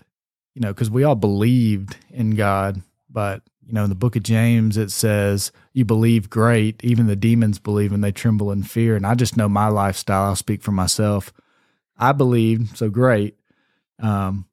[0.55, 2.81] you know because we all believed in god
[3.11, 7.17] but you know in the book of james it says you believe great even the
[7.17, 8.97] demons believe and they tremble in fear.
[8.97, 11.33] And i just know my lifestyle i'll speak for myself.
[11.97, 13.37] I believed so great
[14.01, 14.47] um,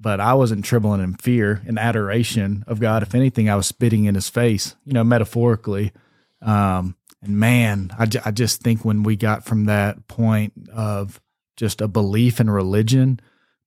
[0.00, 3.02] but i wasn't trembling in fear and adoration of god.
[3.02, 5.92] If anything i was spitting in his face you know metaphorically.
[6.40, 11.20] Um, and man I—I just think when we got from that point of
[11.58, 13.20] just a belief in religion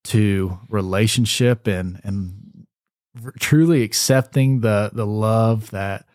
[0.06, 2.66] to relationship and and
[3.40, 6.06] truly accepting the the love that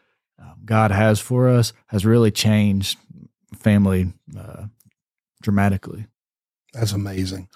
[0.40, 2.98] um, God has for us has really changed
[3.54, 4.64] family uh,
[5.42, 6.06] dramatically.
[6.72, 7.48] That's amazing.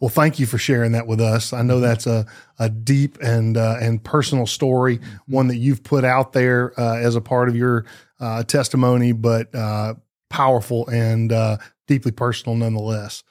[0.00, 1.54] Well, thank you for sharing that with us.
[1.54, 2.26] I know that's a,
[2.58, 7.16] a deep and uh, and personal story, one that you've put out there uh, as
[7.16, 7.86] a part of your
[8.20, 9.94] uh, testimony, but uh,
[10.28, 11.56] powerful and uh,
[11.86, 13.22] deeply personal nonetheless.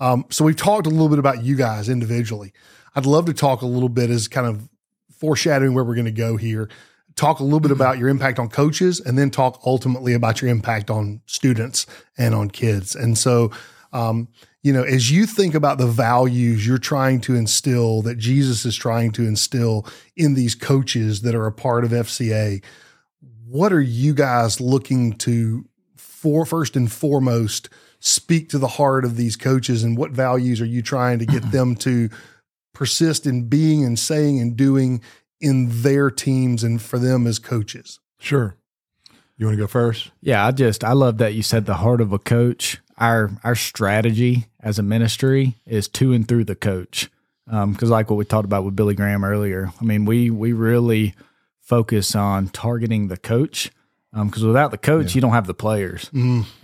[0.00, 2.52] Um, so we've talked a little bit about you guys individually.
[2.94, 4.68] I'd love to talk a little bit as kind of
[5.16, 6.68] foreshadowing where we're going to go here.
[7.14, 10.50] Talk a little bit about your impact on coaches, and then talk ultimately about your
[10.50, 11.86] impact on students
[12.18, 12.96] and on kids.
[12.96, 13.52] And so,
[13.92, 14.28] um,
[14.62, 18.74] you know, as you think about the values you're trying to instill, that Jesus is
[18.74, 19.86] trying to instill
[20.16, 22.64] in these coaches that are a part of FCA,
[23.46, 25.64] what are you guys looking to,
[26.22, 27.68] for first and foremost,
[27.98, 31.50] speak to the heart of these coaches, and what values are you trying to get
[31.50, 32.08] them to
[32.72, 35.02] persist in being and saying and doing
[35.40, 37.98] in their teams and for them as coaches?
[38.20, 38.54] Sure.
[39.36, 40.12] You want to go first?
[40.20, 42.78] Yeah, I just I love that you said the heart of a coach.
[42.98, 47.10] our our strategy as a ministry is to and through the coach.
[47.50, 50.52] Um, because like what we talked about with Billy Graham earlier, I mean, we we
[50.52, 51.16] really
[51.60, 53.72] focus on targeting the coach
[54.14, 56.10] because without the coach, you don't have the players,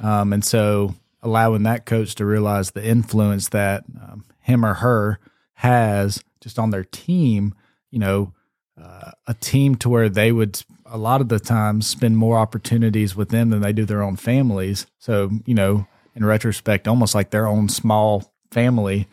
[0.03, 5.18] um, and so allowing that coach to realize the influence that um, him or her
[5.55, 7.55] has just on their team,
[7.90, 8.32] you know,
[8.80, 13.16] uh, a team to where they would a lot of the times spend more opportunities
[13.16, 14.86] with them than they do their own families.
[14.99, 19.07] So, you know, in retrospect, almost like their own small family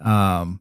[0.00, 0.60] um,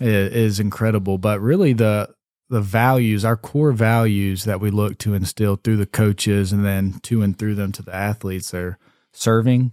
[0.00, 1.18] is, is incredible.
[1.18, 2.14] But really, the
[2.50, 6.98] the values, our core values that we look to instill through the coaches and then
[7.04, 8.76] to and through them to the athletes are
[9.12, 9.72] serving,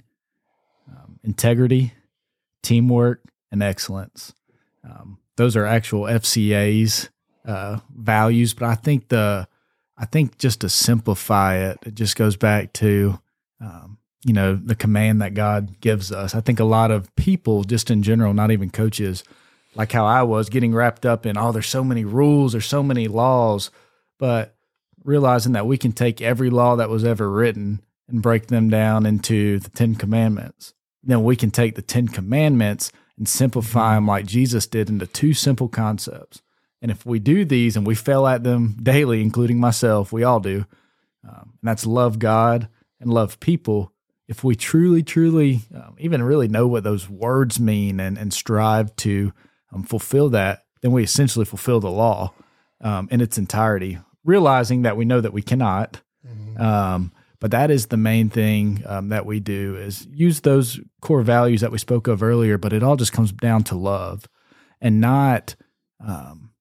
[0.88, 1.94] um, integrity,
[2.62, 4.34] teamwork, and excellence.
[4.84, 7.10] Um, those are actual FCA's
[7.46, 9.48] uh, values, but I think the
[9.98, 13.20] I think just to simplify it, it just goes back to
[13.60, 16.36] um, you know the command that God gives us.
[16.36, 19.24] I think a lot of people, just in general, not even coaches,
[19.78, 22.84] like how I was getting wrapped up in oh, there's so many rules, there's so
[22.84, 23.72] many laws,
[24.18, 24.56] but
[25.04, 29.06] realizing that we can take every law that was ever written and break them down
[29.06, 30.74] into the Ten Commandments.
[31.04, 35.34] Then we can take the Ten Commandments and simplify them like Jesus did into two
[35.34, 36.42] simple concepts.
[36.82, 40.40] And if we do these and we fail at them daily, including myself, we all
[40.40, 40.66] do,
[41.28, 42.68] um, and that's love God
[43.00, 43.92] and love people.
[44.28, 48.96] If we truly, truly um, even really know what those words mean and, and strive
[48.98, 49.34] to
[49.74, 52.34] um, fulfill that, then we essentially fulfill the law
[52.82, 56.02] um, in its entirety, realizing that we know that we cannot.
[56.60, 61.22] Um, but that is the main thing um, that we do is use those core
[61.22, 62.58] values that we spoke of earlier.
[62.58, 64.28] But it all just comes down to love,
[64.82, 65.56] and not,
[66.06, 66.52] um,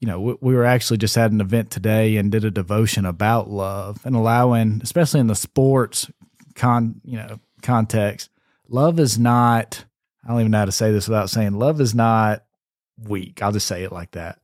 [0.00, 3.04] you know, we, we were actually just at an event today and did a devotion
[3.04, 6.10] about love and allowing, especially in the sports
[6.54, 8.30] con, you know, context,
[8.68, 9.84] love is not.
[10.24, 12.44] I don't even know how to say this without saying love is not
[12.98, 13.42] weak.
[13.42, 14.38] I'll just say it like that.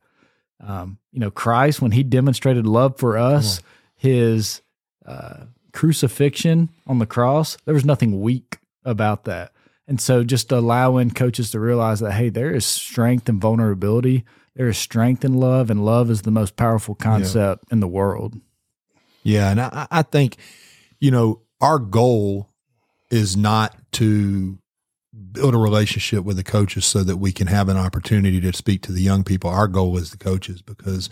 [0.59, 3.61] Um, you know, Christ when He demonstrated love for us,
[3.95, 4.61] His
[5.05, 9.51] uh, crucifixion on the cross, there was nothing weak about that.
[9.87, 14.23] And so just allowing coaches to realize that, hey, there is strength and vulnerability.
[14.55, 18.39] There is strength in love, and love is the most powerful concept in the world.
[19.23, 20.37] Yeah, and I, I think,
[20.99, 22.49] you know, our goal
[23.09, 24.57] is not to
[25.33, 28.81] build a relationship with the coaches so that we can have an opportunity to speak
[28.81, 29.49] to the young people.
[29.49, 31.09] Our goal is the coaches because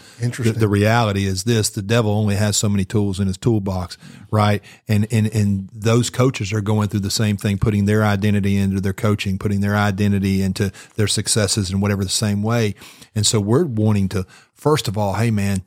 [0.53, 3.97] the, the reality is this: the devil only has so many tools in his toolbox,
[4.31, 4.63] right?
[4.87, 8.79] And and and those coaches are going through the same thing, putting their identity into
[8.79, 12.75] their coaching, putting their identity into their successes and whatever the same way.
[13.15, 15.63] And so we're wanting to first of all, hey man,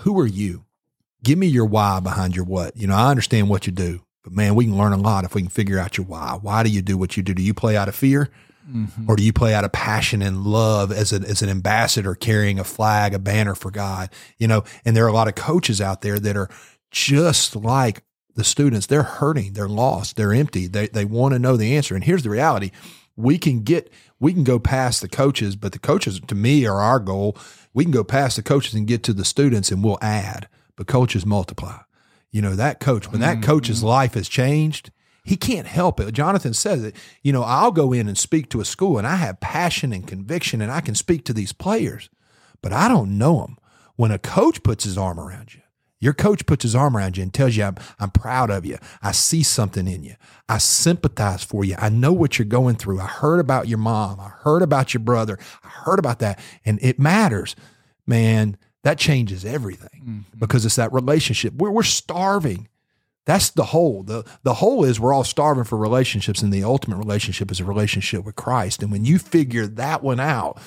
[0.00, 0.64] who are you?
[1.22, 2.76] Give me your why behind your what.
[2.76, 5.36] You know, I understand what you do, but man, we can learn a lot if
[5.36, 6.36] we can figure out your why.
[6.42, 7.32] Why do you do what you do?
[7.32, 8.28] Do you play out of fear?
[8.68, 9.08] Mm-hmm.
[9.08, 12.58] Or do you play out of passion and love as an as an ambassador carrying
[12.58, 14.10] a flag, a banner for God?
[14.36, 16.50] You know, and there are a lot of coaches out there that are
[16.90, 18.02] just like
[18.34, 18.86] the students.
[18.86, 20.66] They're hurting, they're lost, they're empty.
[20.66, 21.94] They they want to know the answer.
[21.94, 22.72] And here's the reality:
[23.14, 26.80] we can get we can go past the coaches, but the coaches to me are
[26.80, 27.38] our goal.
[27.72, 30.48] We can go past the coaches and get to the students, and we'll add.
[30.74, 31.78] But coaches multiply.
[32.32, 33.88] You know that coach when that mm-hmm, coach's mm-hmm.
[33.88, 34.90] life has changed
[35.26, 36.14] he can't help it.
[36.14, 36.94] Jonathan says it.
[37.20, 40.06] You know, I'll go in and speak to a school and I have passion and
[40.06, 42.08] conviction and I can speak to these players,
[42.62, 43.58] but I don't know them.
[43.96, 45.62] When a coach puts his arm around you,
[45.98, 48.78] your coach puts his arm around you and tells you, I'm, I'm proud of you.
[49.02, 50.14] I see something in you.
[50.48, 51.74] I sympathize for you.
[51.76, 53.00] I know what you're going through.
[53.00, 54.20] I heard about your mom.
[54.20, 55.40] I heard about your brother.
[55.64, 56.38] I heard about that.
[56.64, 57.56] And it matters,
[58.06, 58.58] man.
[58.86, 60.38] That changes everything mm-hmm.
[60.38, 61.54] because it's that relationship.
[61.54, 62.68] We're, we're starving.
[63.24, 64.04] That's the whole.
[64.04, 67.64] The the whole is we're all starving for relationships, and the ultimate relationship is a
[67.64, 68.84] relationship with Christ.
[68.84, 70.60] And when you figure that one out,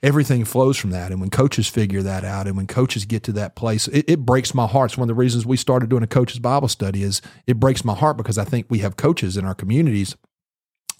[0.00, 1.10] everything flows from that.
[1.10, 4.24] And when coaches figure that out, and when coaches get to that place, it, it
[4.24, 4.92] breaks my heart.
[4.92, 7.02] It's one of the reasons we started doing a coaches Bible study.
[7.02, 10.16] Is it breaks my heart because I think we have coaches in our communities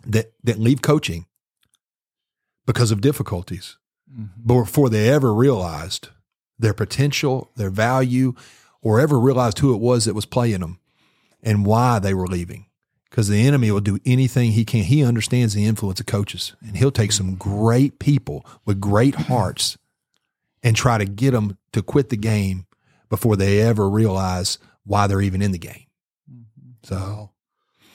[0.05, 1.27] that that leave coaching
[2.67, 3.78] because of difficulties
[4.45, 6.09] before they ever realized
[6.59, 8.35] their potential, their value,
[8.83, 10.79] or ever realized who it was that was playing them
[11.43, 12.67] and why they were leaving.
[13.11, 14.83] Because the enemy will do anything he can.
[14.83, 19.79] He understands the influence of coaches, and he'll take some great people with great hearts
[20.63, 22.67] and try to get them to quit the game
[23.09, 25.87] before they ever realize why they're even in the game.
[26.31, 26.73] Mm-hmm.
[26.83, 27.31] So,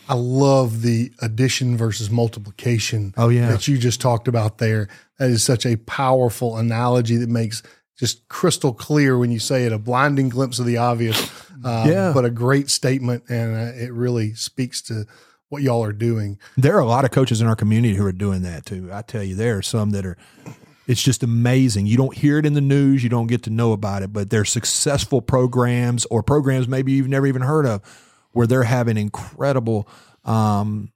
[0.10, 3.50] I love the addition versus multiplication Oh, yeah.
[3.52, 4.88] that you just talked about there.
[5.20, 7.64] That is such a powerful analogy that makes
[7.98, 11.22] just crystal clear when you say it, a blinding glimpse of the obvious,
[11.64, 12.12] um, Yeah.
[12.14, 13.24] but a great statement.
[13.30, 15.06] And uh, it really speaks to
[15.50, 16.40] what y'all are doing.
[16.58, 18.90] There are a lot of coaches in our community who are doing that too.
[18.92, 20.18] I tell you, there are some that are.
[20.86, 21.86] It's just amazing.
[21.86, 23.04] You don't hear it in the news.
[23.04, 27.08] You don't get to know about it, but they're successful programs or programs maybe you've
[27.08, 27.82] never even heard of,
[28.34, 29.88] where they're having incredible,
[30.26, 30.92] um,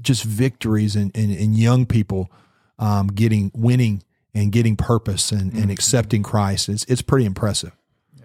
[0.00, 2.30] just victories and in, in, in young people
[2.78, 4.02] um, getting winning
[4.34, 6.68] and getting purpose and, and accepting Christ.
[6.68, 7.72] It's it's pretty impressive.
[8.16, 8.24] Yeah.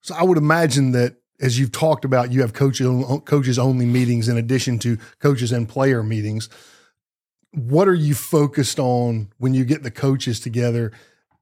[0.00, 2.86] So I would imagine that as you've talked about, you have coaches
[3.24, 6.48] coaches only meetings in addition to coaches and player meetings.
[7.52, 10.92] What are you focused on when you get the coaches together?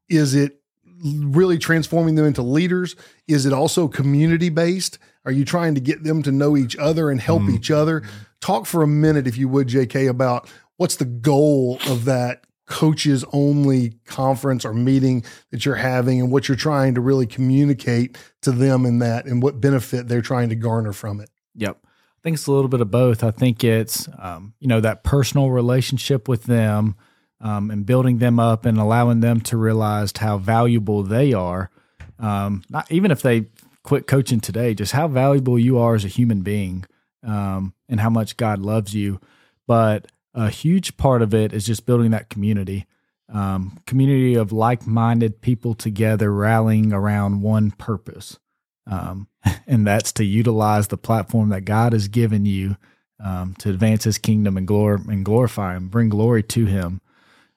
[0.09, 0.61] Is it
[1.03, 2.95] really transforming them into leaders?
[3.27, 4.99] Is it also community based?
[5.25, 8.03] Are you trying to get them to know each other and help each other?
[8.41, 13.25] Talk for a minute, if you would, JK, about what's the goal of that coaches
[13.33, 18.51] only conference or meeting that you're having and what you're trying to really communicate to
[18.51, 21.31] them in that and what benefit they're trying to garner from it.
[21.55, 21.79] Yep.
[21.85, 23.23] I think it's a little bit of both.
[23.23, 26.97] I think it's, um, you know, that personal relationship with them
[27.41, 31.71] um, and building them up and allowing them to realize how valuable they are.
[32.19, 33.47] Um, not even if they
[33.85, 36.85] quit coaching today, just how valuable you are as a human being
[37.23, 39.21] um, and how much God loves you.
[39.67, 42.87] But a huge part of it is just building that community,
[43.33, 48.39] um, community of like-minded people together, rallying around one purpose,
[48.87, 49.29] um,
[49.67, 52.77] and that's to utilize the platform that God has given you
[53.23, 57.01] um, to advance His kingdom and glor- and glorify Him, bring glory to Him.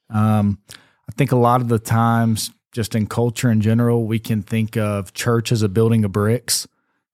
[0.10, 0.60] Um,
[1.10, 4.78] I think a lot of the times, just in culture in general, we can think
[4.78, 6.68] of church as a building of bricks,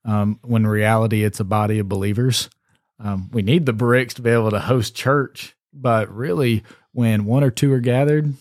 [0.04, 2.50] um, when reality it's a body of believers.
[3.00, 7.46] Um, we need the bricks to be able to host church, but really, when one
[7.46, 8.34] or two are gathered,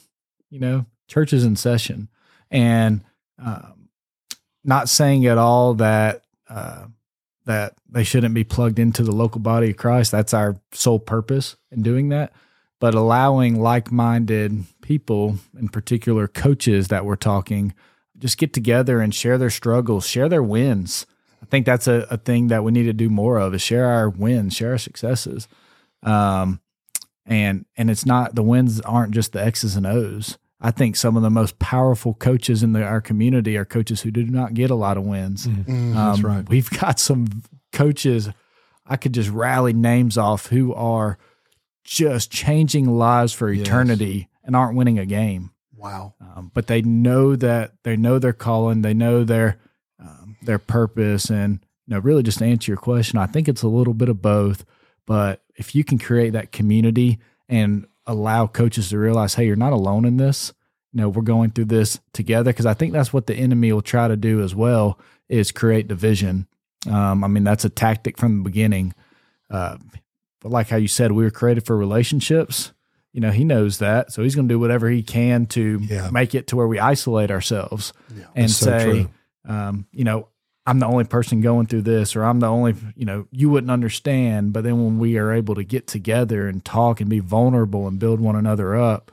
[0.51, 2.09] you know, church is in session.
[2.51, 3.03] And
[3.39, 3.89] um,
[4.64, 6.87] not saying at all that uh,
[7.45, 10.11] that they shouldn't be plugged into the local body of Christ.
[10.11, 12.33] That's our sole purpose in doing that.
[12.81, 17.72] But allowing like-minded people, in particular coaches that we're talking,
[18.18, 21.07] just get together and share their struggles, share their wins.
[21.43, 23.87] I think that's a, a thing that we need to do more of is share
[23.87, 25.49] our wins, share our successes.
[26.03, 26.61] Um,
[27.26, 30.39] and and it's not the wins aren't just the X's and O's.
[30.61, 34.11] I think some of the most powerful coaches in the, our community are coaches who
[34.12, 35.47] do not get a lot of wins.
[35.47, 35.95] Mm-hmm.
[35.95, 36.49] That's Um, right.
[36.49, 38.28] We've got some coaches
[38.87, 41.18] I could just rally names off who are
[41.85, 43.66] just changing lives for Yes.
[43.66, 45.51] eternity and aren't winning a game.
[45.76, 46.14] Wow.
[46.20, 49.59] Um, but they know that they know their calling, they know their
[49.99, 53.62] um, their purpose, and you know, really just to answer your question, I think it's
[53.62, 54.64] a little bit of both.
[55.07, 57.18] But if you can create that community
[57.49, 60.53] and allow coaches to realize, hey, you're not alone in this.
[60.93, 63.82] You know, we're going through this together because I think that's what the enemy will
[63.82, 66.47] try to do as well is create division.
[66.90, 68.95] Um, I mean, that's a tactic from the beginning.
[69.51, 69.78] Uh,
[70.40, 72.72] but like how you said, we were created for relationships.
[73.13, 76.11] You know, he knows that, so he's going to do whatever he can to Yeah.
[76.11, 78.25] make it to where we isolate ourselves Yeah.
[78.35, 79.09] and That's so say,
[79.47, 80.29] um, you know,
[80.65, 83.71] I'm the only person going through this, or I'm the only, you know, you wouldn't
[83.71, 84.53] understand.
[84.53, 87.99] But then when we are able to get together and talk and be vulnerable and
[87.99, 89.11] build one another up,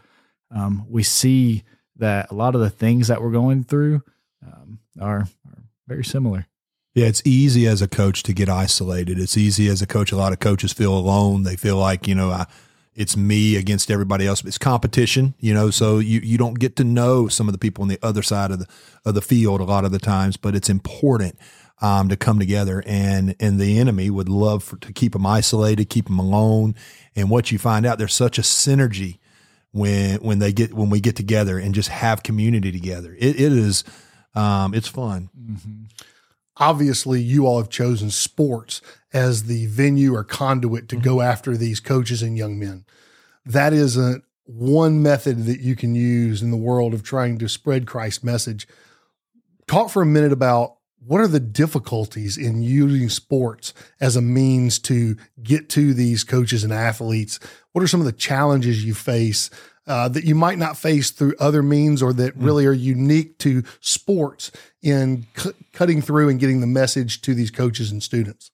[0.52, 1.64] um, we see
[1.98, 4.04] that a lot of the things that we're going through
[4.46, 6.46] um, are, are very similar.
[6.96, 9.20] Yeah, it's easy as a coach to get isolated.
[9.20, 10.12] It's easy as a coach.
[10.12, 11.44] A lot of coaches feel alone.
[11.44, 12.46] They feel like, you know, I,
[13.00, 14.44] it's me against everybody else.
[14.44, 17.82] It's competition, you know, so you, you don't get to know some of the people
[17.82, 18.68] on the other side of the
[19.06, 21.40] of the field a lot of the times, but it's important
[21.82, 25.90] um, to come together and and the enemy would love for, to keep them isolated,
[25.90, 26.76] keep them alone.
[27.16, 29.20] And what you find out, there's such a synergy
[29.72, 33.16] when when they get when we get together and just have community together.
[33.18, 33.86] It, it is
[34.36, 35.30] um, it's fun.
[36.60, 38.82] Obviously you all have chosen sports
[39.14, 41.32] as the venue or conduit to go mm-hmm.
[41.32, 42.86] after these coaches and young men.
[43.46, 47.48] That is a one method that you can use in the world of trying to
[47.48, 48.68] spread Christ's message.
[49.68, 54.80] Talk for a minute about what are the difficulties in using sports as a means
[54.80, 57.40] to get to these coaches and athletes?
[57.72, 59.50] What are some of the challenges you face
[59.90, 63.64] uh, that you might not face through other means or that really are unique to
[63.82, 68.52] sports in cu- cutting through and getting the message to these coaches and students?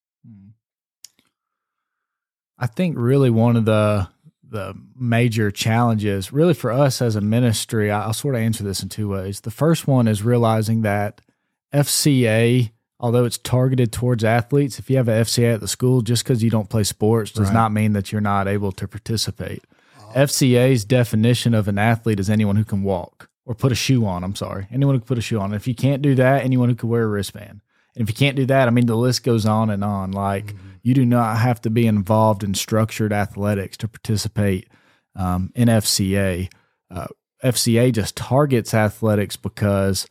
[2.57, 4.07] I think really one of the
[4.47, 8.89] the major challenges, really for us as a ministry, I'll sort of answer this in
[8.89, 9.41] two ways.
[9.41, 11.19] The first one is realizing that
[11.73, 16.23] FCA, although it's targeted towards athletes, if you have an FCA at the school, just
[16.23, 17.53] because you don't play sports does Right.
[17.53, 19.63] not mean that you're not able to participate.
[20.16, 23.30] FCA's definition of an athlete is anyone who can walk.
[23.47, 24.24] or put a shoe on.
[24.24, 25.53] I'm sorry, anyone who can put a shoe on.
[25.53, 27.61] If you can't do that, anyone who can wear a wristband.
[27.95, 30.11] And if you can't do that, I mean, the list goes on and on.
[30.11, 30.70] Like mm-hmm.
[30.82, 34.68] you do not have to be involved in structured athletics to participate
[35.16, 36.51] um, in FCA.
[36.89, 37.07] Uh,
[37.43, 40.07] FCA just targets athletics because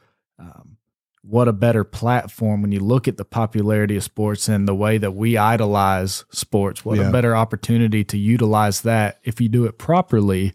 [1.27, 4.99] what a better platform when you look at the popularity of sports and the way
[4.99, 6.85] that we idolize sports.
[6.85, 7.09] What yeah.
[7.09, 10.53] a better opportunity to utilize that if you do it properly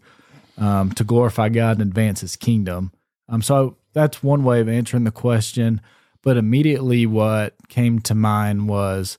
[0.58, 2.92] um, to glorify God and advance His kingdom.
[3.28, 5.80] Um, so that's one way of answering the question.
[6.22, 9.18] But immediately, what came to mind was,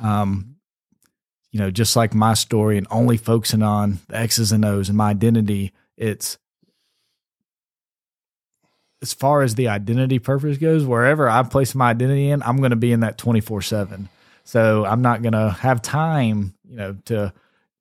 [0.00, 0.56] um,
[1.52, 4.98] you know, just like my story and only focusing on the X's and O's and
[4.98, 6.38] my identity, it's
[9.02, 12.70] as far as the identity purpose goes, wherever I place my identity in, I'm going
[12.70, 14.08] to be in that 24 7.
[14.44, 17.32] So I'm not going to have time, you know, to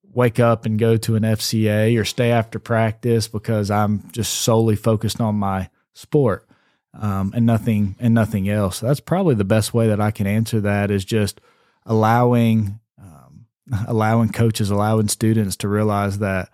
[0.03, 4.75] wake up and go to an FCA or stay after practice because I'm just solely
[4.75, 6.47] focused on my sport
[6.93, 8.77] um, and nothing and nothing else.
[8.77, 11.39] So that's probably the best way that I can answer that is just
[11.85, 13.45] allowing um,
[13.87, 16.49] allowing coaches, allowing students to realize that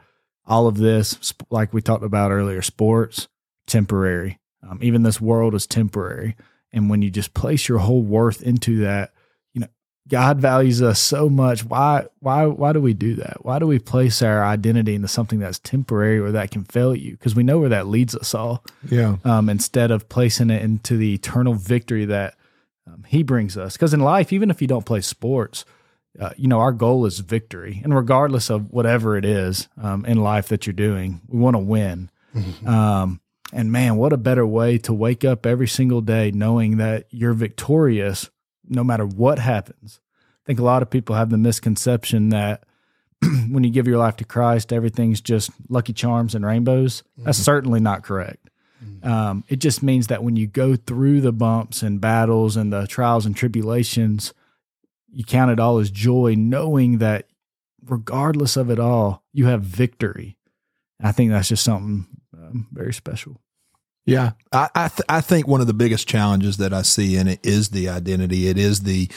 [0.46, 3.28] all of this, like we talked about earlier, sports
[3.66, 4.40] temporary.
[4.68, 6.36] Um, even this world is temporary,
[6.72, 9.14] and when you just place your whole worth into that,
[9.54, 9.68] you know,
[10.08, 11.64] God values us so much.
[11.64, 13.46] Why why why do we do that?
[13.46, 17.12] Why do we place our identity into something that's temporary or that can fail you?
[17.12, 18.64] Because we know where that leads us all.
[18.90, 19.18] Yeah.
[19.24, 22.36] Um, instead of placing it into the eternal victory that
[22.88, 23.74] um, He brings us.
[23.74, 25.66] Because in life, even if you don't play sports,
[26.20, 30.18] uh, you know our goal is victory, and regardless of whatever it is um, in
[30.18, 32.10] life that you're doing, we want to win.
[32.36, 32.68] Mm-hmm.
[32.68, 33.22] Um,
[33.54, 37.34] and man, what a better way to wake up every single day knowing that you're
[37.34, 38.30] victorious
[38.68, 40.00] no matter what happens.
[40.44, 42.64] I think a lot of people have the misconception that
[43.50, 47.02] when you give your life to Christ, everything's just lucky charms and rainbows.
[47.02, 47.26] Mm-hmm.
[47.26, 48.50] That's certainly not correct.
[48.84, 49.08] Mm-hmm.
[49.08, 52.88] Um, it just means that when you go through the bumps and battles and the
[52.88, 54.34] trials and tribulations,
[55.10, 57.28] you count it all as joy, knowing that
[57.86, 60.38] regardless of it all, you have victory.
[61.02, 62.08] I think that's just something
[62.54, 63.42] um, very special.
[64.06, 67.28] Yeah, I I, th- I, think one of the biggest challenges that I see in
[67.28, 68.48] it is the identity.
[68.48, 69.10] It is the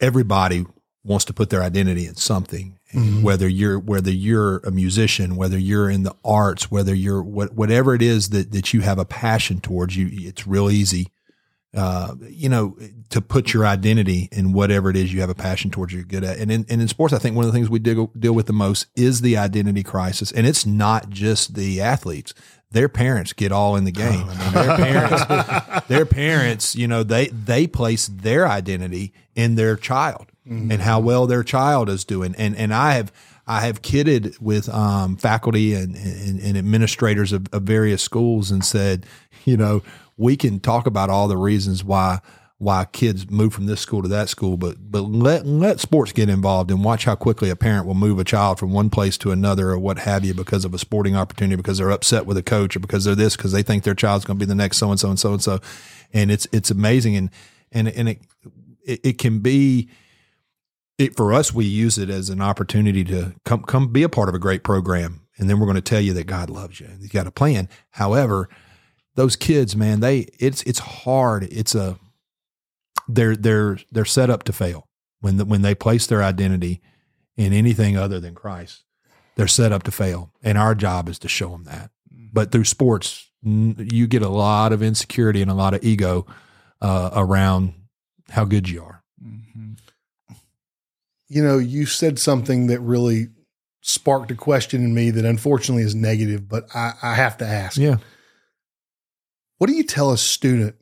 [0.00, 0.64] everybody
[1.04, 2.78] wants to put their identity in something.
[2.94, 3.22] Mm-hmm.
[3.22, 7.94] Whether you're whether you're a musician, whether you're in the arts, whether you're what, whatever
[7.94, 11.08] it is that that you have a passion towards, you it's real easy.
[11.74, 12.76] Uh, you know,
[13.10, 16.22] to put your identity in whatever it is you have a passion towards, you're good
[16.22, 16.38] at.
[16.38, 18.46] And in, and in sports, I think one of the things we deal, deal with
[18.46, 20.30] the most is the identity crisis.
[20.30, 22.32] And it's not just the athletes
[22.74, 24.26] their parents get all in the game.
[24.28, 29.76] I mean, their parents, their parents, you know, they they place their identity in their
[29.76, 30.72] child mm-hmm.
[30.72, 32.34] and how well their child is doing.
[32.36, 33.12] And and I have
[33.46, 38.64] I have kidded with um, faculty and, and, and administrators of, of various schools and
[38.64, 39.06] said,
[39.44, 39.82] you know,
[40.16, 42.20] we can talk about all the reasons why
[42.58, 46.28] why kids move from this school to that school, but but let let sports get
[46.28, 49.32] involved and watch how quickly a parent will move a child from one place to
[49.32, 52.42] another or what have you because of a sporting opportunity, because they're upset with a
[52.42, 54.78] coach or because they're this, because they think their child's going to be the next
[54.78, 55.60] so and so and so and so,
[56.12, 57.30] and it's it's amazing and
[57.72, 58.20] and and it
[58.84, 59.88] it, it can be.
[60.96, 64.28] It, for us, we use it as an opportunity to come come be a part
[64.28, 66.88] of a great program, and then we're going to tell you that God loves you.
[67.00, 67.68] He's got a plan.
[67.90, 68.48] However,
[69.14, 71.44] those kids, man, they it's it's hard.
[71.44, 71.98] It's a
[73.08, 74.88] they're they're they're set up to fail
[75.20, 76.80] when the, when they place their identity
[77.36, 78.84] in anything other than Christ.
[79.36, 81.90] They're set up to fail, and our job is to show them that.
[82.12, 82.26] Mm-hmm.
[82.32, 86.26] But through sports, you get a lot of insecurity and a lot of ego
[86.80, 87.74] uh, around
[88.30, 89.02] how good you are.
[89.24, 89.72] Mm-hmm.
[91.28, 93.28] You know, you said something that really
[93.80, 97.76] sparked a question in me that unfortunately is negative, but I, I have to ask.
[97.76, 97.96] Yeah.
[99.64, 100.76] What do you tell a student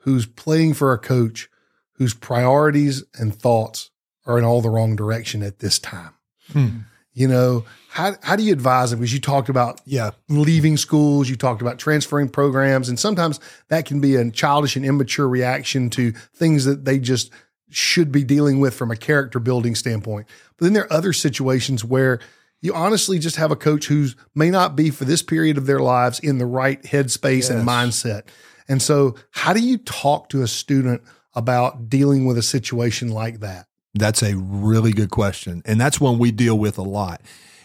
[0.00, 1.48] who's playing for a coach
[1.94, 3.88] whose priorities and thoughts
[4.26, 6.12] are in all the wrong direction at this time.
[6.52, 6.68] Hmm.
[7.14, 9.00] You know, how, how do you advise them?
[9.00, 13.86] Because you talked about yeah leaving schools, you talked about transferring programs, and sometimes that
[13.86, 17.32] can be a childish and immature reaction to things that they just
[17.70, 20.26] should be dealing with from a character building standpoint.
[20.58, 22.20] But then there are other situations where
[22.60, 25.80] you honestly just have a coach who's may not be for this period of their
[25.80, 27.50] lives in the right headspace yes.
[27.50, 28.22] and mindset.
[28.68, 31.02] And so, how do you talk to a student
[31.34, 33.66] about dealing with a situation like that?
[33.94, 35.62] That's a really good question.
[35.64, 37.22] And that's one we deal with a lot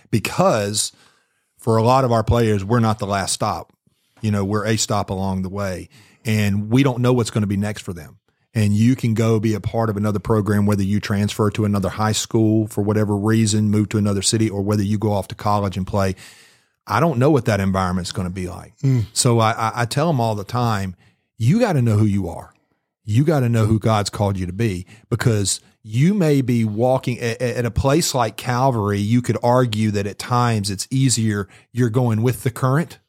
[0.10, 0.92] because
[1.58, 3.74] for a lot of our players, we're not the last stop.
[4.22, 5.90] You know, we're a stop along the way
[6.24, 8.18] and we don't know what's going to be next for them.
[8.56, 11.90] And you can go be a part of another program, whether you transfer to another
[11.90, 15.36] high school for whatever reason, move to another city, or whether you go off to
[15.36, 16.16] college and play
[16.88, 18.74] I don't know what that environment's going to be like.
[18.82, 19.02] Hmm.
[19.14, 20.96] So I, I, I tell them all the time,
[21.38, 22.54] you got to know who you are.
[23.04, 27.20] You got to know who God's called you to be because you may be walking
[27.20, 29.00] at, at a place like Calvary.
[29.00, 31.48] You could argue that at times it's easier.
[31.72, 33.00] You're going with the current.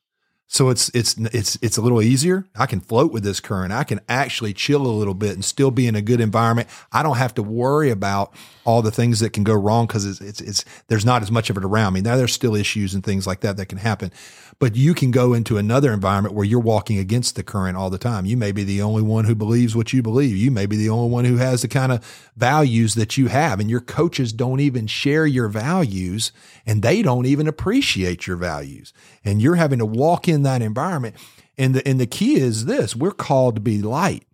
[0.49, 2.47] So it's it's it's it's a little easier.
[2.55, 3.73] I can float with this current.
[3.73, 6.69] I can actually chill a little bit and still be in a good environment.
[6.93, 8.33] I don't have to worry about
[8.65, 11.51] all the things that can go wrong because it's, it's it's there's not as much
[11.51, 12.01] of it around me.
[12.01, 14.13] Now there's still issues and things like that that can happen,
[14.59, 17.99] but you can go into another environment where you're walking against the current all the
[17.99, 18.25] time.
[18.25, 20.37] You may be the only one who believes what you believe.
[20.37, 23.61] You may be the only one who has the kind of values that you have,
[23.61, 26.33] and your coaches don't even share your values,
[26.65, 28.93] and they don't even appreciate your values,
[29.25, 31.17] and you're having to walk in that environment.
[31.59, 34.25] And the and the key is this: we're called to be light.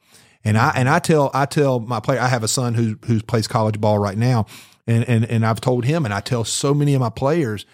[0.44, 3.20] And I and I tell I tell my player I have a son who who
[3.22, 4.46] plays college ball right now,
[4.86, 7.64] and and and I've told him and I tell so many of my players,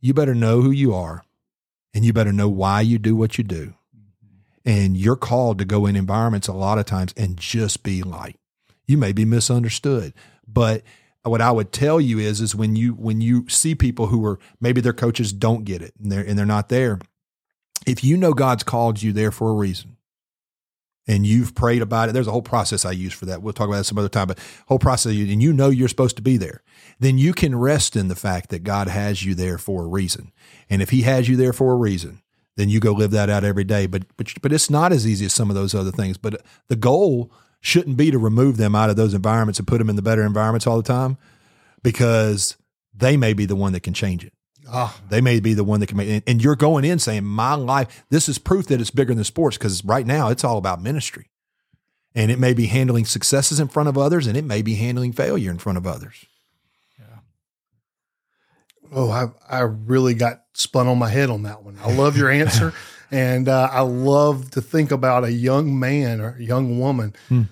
[0.00, 1.24] you better know who you are,
[1.94, 4.68] and you better know why you do what you do, mm-hmm.
[4.68, 8.38] and you're called to go in environments a lot of times and just be light.
[8.86, 10.12] You may be misunderstood,
[10.46, 10.82] but
[11.22, 14.38] what I would tell you is is when you when you see people who are
[14.60, 16.98] maybe their coaches don't get it and they're and they're not there,
[17.86, 19.96] if you know God's called you there for a reason
[21.06, 22.12] and you've prayed about it.
[22.12, 23.42] There's a whole process I use for that.
[23.42, 24.38] We'll talk about that some other time, but
[24.68, 26.62] whole process, and you know you're supposed to be there.
[27.00, 30.32] Then you can rest in the fact that God has you there for a reason.
[30.70, 32.22] And if He has you there for a reason,
[32.56, 33.86] then you go live that out every day.
[33.86, 36.18] But but but it's not as easy as some of those other things.
[36.18, 39.88] But the goal shouldn't be to remove them out of those environments and put them
[39.90, 41.16] in the better environments all the time,
[41.82, 42.56] because
[42.94, 44.32] they may be the one that can change it.
[44.70, 47.24] Ah, They may be the one that can make, and- and you're going in saying,
[47.24, 50.56] "My life, this is proof that it's bigger than sports." Because right now, it's all
[50.58, 51.30] about ministry,
[52.14, 55.12] and it may be handling successes in front of others, and it may be handling
[55.12, 56.24] failure in front of others.
[56.98, 57.04] Yeah.
[58.92, 61.78] Oh, I, I really got spun on my head on that one.
[61.82, 62.72] I love your answer.
[63.10, 67.42] and uh, I love to think about a young man or a young woman Hmm.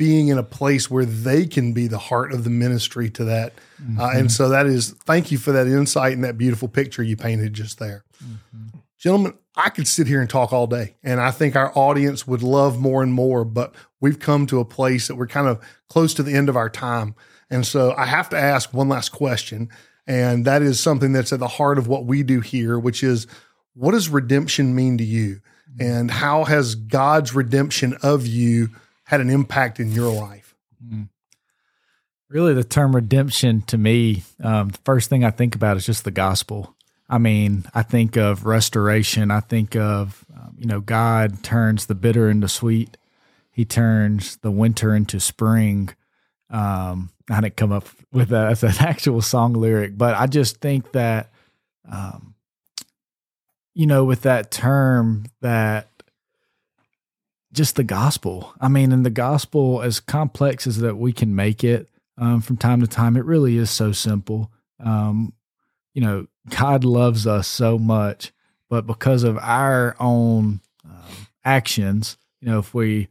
[0.00, 3.52] Being in a place where they can be the heart of the ministry to that.
[3.98, 4.26] Uh, and mm-hmm.
[4.28, 7.78] so that is, thank you for that insight and that beautiful picture you painted just
[7.78, 8.02] there.
[8.24, 8.78] Mm-hmm.
[8.98, 12.42] Gentlemen, I could sit here and talk all day, and I think our audience would
[12.42, 16.14] love more and more, but we've come to a place that we're kind of close
[16.14, 17.14] to the end of our time.
[17.50, 19.68] And so I have to ask one last question,
[20.06, 23.26] and that is something that's at the heart of what we do here, which is
[23.74, 25.42] what does redemption mean to you?
[25.74, 25.82] Mm-hmm.
[25.82, 28.70] And how has God's redemption of you
[29.10, 30.54] had an impact in your life?
[32.28, 36.04] Really, the term redemption to me, um, the first thing I think about is just
[36.04, 36.76] the gospel.
[37.08, 39.32] I mean, I think of restoration.
[39.32, 42.96] I think of, um, you know, God turns the bitter into sweet.
[43.50, 45.90] He turns the winter into spring.
[46.48, 50.58] Um, I didn't come up with that as an actual song lyric, but I just
[50.58, 51.32] think that,
[51.90, 52.36] um,
[53.74, 55.88] you know, with that term, that
[57.52, 58.54] just the gospel.
[58.60, 62.56] I mean, and the gospel, as complex as that we can make it um, from
[62.56, 64.50] time to time, it really is so simple.
[64.78, 65.32] Um,
[65.94, 68.32] you know, God loves us so much,
[68.68, 73.08] but because of our own um, actions, you know, if we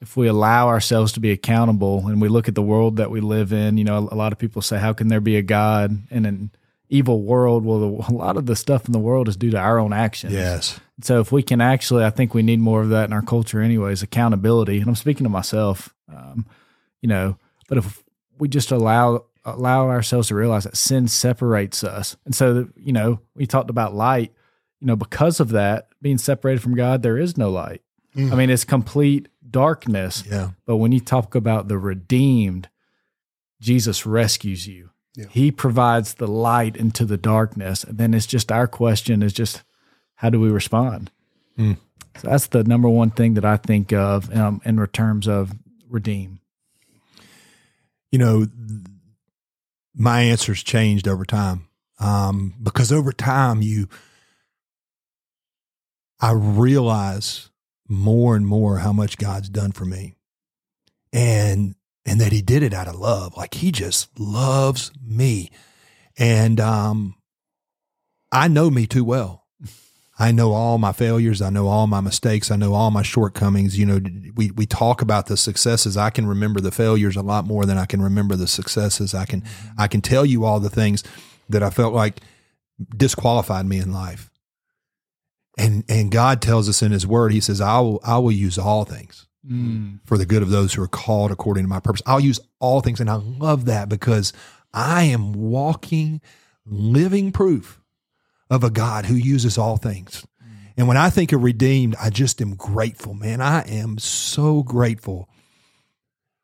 [0.00, 3.20] if we allow ourselves to be accountable and we look at the world that we
[3.20, 5.96] live in, you know, a lot of people say, "How can there be a God
[6.10, 6.50] in an
[6.88, 9.58] evil world?" Well, the, a lot of the stuff in the world is due to
[9.58, 10.32] our own actions.
[10.32, 10.80] Yes.
[11.04, 13.60] So if we can actually, I think we need more of that in our culture,
[13.60, 14.02] anyways.
[14.02, 15.94] Accountability, and I'm speaking to myself.
[16.08, 16.46] Um,
[17.00, 17.36] you know,
[17.68, 18.02] but if
[18.38, 23.20] we just allow allow ourselves to realize that sin separates us, and so you know,
[23.34, 24.32] we talked about light.
[24.80, 27.82] You know, because of that being separated from God, there is no light.
[28.16, 30.24] I mean, it's complete darkness.
[30.28, 30.50] Yeah.
[30.66, 32.68] But when you talk about the redeemed,
[33.60, 34.90] Jesus rescues you.
[35.14, 35.26] Yeah.
[35.30, 37.84] He provides the light into the darkness.
[37.84, 39.62] And then it's just our question is just
[40.22, 41.10] how do we respond?
[41.56, 41.72] Hmm.
[42.16, 45.52] So that's the number one thing that I think of um, in terms of
[45.88, 46.38] redeem.
[48.12, 48.46] you know,
[49.94, 51.66] my answers changed over time
[51.98, 53.88] um, because over time you,
[56.20, 57.50] I realize
[57.88, 60.14] more and more how much God's done for me,
[61.12, 61.74] and
[62.06, 63.36] and that He did it out of love.
[63.36, 65.50] Like He just loves me,
[66.16, 67.16] and um,
[68.30, 69.41] I know me too well.
[70.22, 71.42] I know all my failures.
[71.42, 72.52] I know all my mistakes.
[72.52, 73.76] I know all my shortcomings.
[73.76, 74.00] You know,
[74.36, 75.96] we, we talk about the successes.
[75.96, 79.14] I can remember the failures a lot more than I can remember the successes.
[79.14, 79.80] I can, mm-hmm.
[79.80, 81.02] I can tell you all the things
[81.48, 82.20] that I felt like
[82.96, 84.30] disqualified me in life.
[85.58, 88.58] And, and God tells us in his word, he says, I will, I will use
[88.58, 89.98] all things mm.
[90.04, 92.02] for the good of those who are called according to my purpose.
[92.06, 93.00] I'll use all things.
[93.00, 94.32] And I love that because
[94.72, 96.20] I am walking,
[96.64, 97.81] living proof
[98.52, 100.26] of a God who uses all things.
[100.76, 103.40] And when I think of redeemed, I just am grateful, man.
[103.40, 105.26] I am so grateful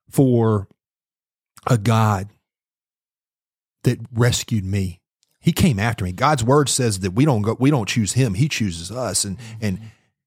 [0.09, 0.69] for
[1.67, 2.31] a God
[3.85, 5.01] that rescued me.
[5.39, 6.13] He came after me.
[6.13, 8.35] God's word says that we don't go, we don't choose him.
[8.35, 9.25] He chooses us.
[9.25, 9.59] And, mm-hmm.
[9.61, 9.81] and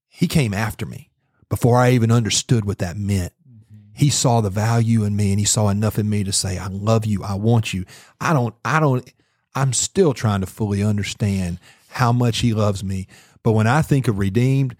[0.07, 1.09] he came after me
[1.49, 3.33] before I even understood what that meant.
[3.47, 3.93] Mm-hmm.
[3.95, 6.67] He saw the value in me and he saw enough in me to say, I
[6.67, 7.23] love you.
[7.23, 7.85] I want you.
[8.19, 9.11] I don't, I don't,
[9.55, 13.07] I'm still trying to fully understand how much he loves me.
[13.43, 14.75] But when I think of redeemed,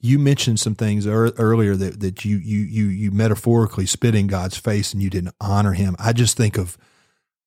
[0.00, 4.26] you mentioned some things er- earlier that, that you, you, you, you metaphorically spit in
[4.26, 5.94] God's face and you didn't honor him.
[5.98, 6.78] I just think of,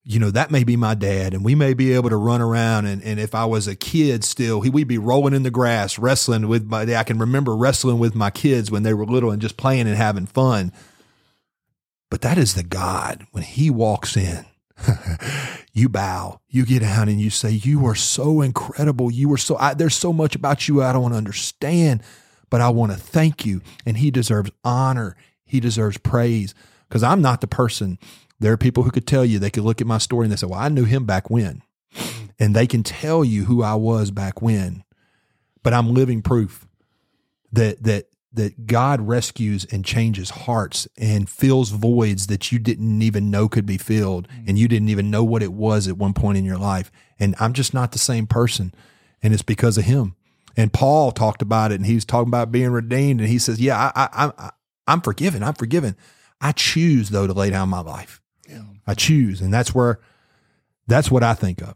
[0.04, 2.86] you know, that may be my dad and we may be able to run around.
[2.86, 5.98] And, and if I was a kid still, he, we'd be rolling in the grass,
[5.98, 9.42] wrestling with my, I can remember wrestling with my kids when they were little and
[9.42, 10.72] just playing and having fun.
[12.10, 14.46] But that is the God when he walks in
[15.74, 19.12] you bow, you get down and you say, You are so incredible.
[19.12, 22.02] You are so, I, there's so much about you I don't understand,
[22.50, 23.62] but I want to thank you.
[23.86, 25.16] And he deserves honor,
[25.46, 26.54] he deserves praise
[26.88, 27.98] because I'm not the person.
[28.40, 30.38] There are people who could tell you, they could look at my story and they
[30.38, 31.62] say, Well, I knew him back when.
[32.40, 34.84] And they can tell you who I was back when.
[35.62, 36.68] But I'm living proof
[37.52, 43.30] that, that, that God rescues and changes hearts and fills voids that you didn't even
[43.30, 44.48] know could be filled mm.
[44.48, 46.92] and you didn't even know what it was at one point in your life.
[47.20, 48.74] And I'm just not the same person.
[49.22, 50.16] And it's because of him.
[50.58, 53.20] And Paul talked about it and he's talking about being redeemed.
[53.20, 54.52] And he says, Yeah, I, I, I,
[54.88, 55.44] I'm forgiven.
[55.44, 55.96] I'm forgiven.
[56.42, 58.20] I choose though to lay down my life.
[58.50, 58.64] Yeah.
[58.86, 59.42] I choose.
[59.42, 60.00] And that's where,
[60.88, 61.76] that's what I think of.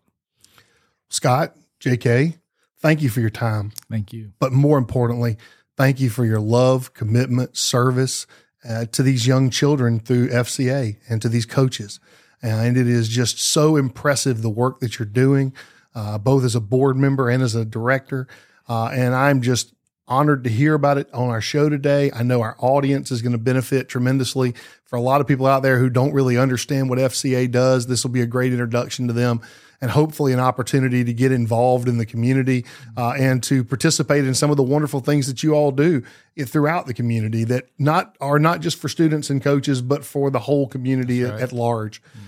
[1.10, 2.38] Scott, JK,
[2.80, 3.72] thank you for your time.
[3.89, 4.34] Thank you.
[4.39, 5.38] But more importantly,
[5.78, 8.28] thank you for your love, commitment, service
[8.67, 11.99] uh, to these young children through FCA and to these coaches.
[12.41, 15.53] And it is just so impressive the work that you're doing,
[15.95, 18.28] uh, both as a board member and as a director.
[18.67, 19.73] Uh, and I'm just
[20.08, 22.12] honored to hear about it on our show today.
[22.14, 24.53] I know our audience is going to benefit tremendously.
[24.86, 28.03] For a lot of people out there who don't really understand what FCA does, this
[28.03, 29.41] will be a great introduction to them
[29.82, 34.34] and hopefully an opportunity to get involved in the community uh, and to participate in
[34.34, 36.03] some of the wonderful things that you all do
[36.45, 40.39] throughout the community that not are not just for students and coaches, but for the
[40.39, 41.34] whole community right.
[41.34, 42.01] at, at, large.
[42.01, 42.20] Mm-hmm.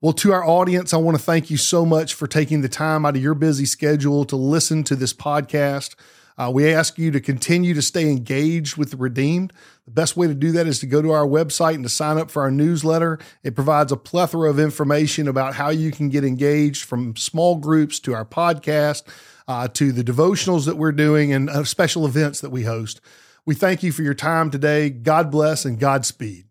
[0.00, 3.06] Well, to our audience, I want to thank you so much for taking the time
[3.06, 5.94] out of your busy schedule to listen to this podcast.
[6.38, 9.52] Uh, we ask you to continue to stay engaged with the Redeemed.
[9.84, 12.18] The best way to do that is to go to our website and to sign
[12.18, 13.18] up for our newsletter.
[13.42, 18.00] It provides a plethora of information about how you can get engaged from small groups
[18.00, 19.02] to our podcast,
[19.48, 23.00] uh, to the devotionals that we're doing, and uh, special events that we host.
[23.44, 24.88] We thank you for your time today.
[24.90, 26.46] God bless and Godspeed.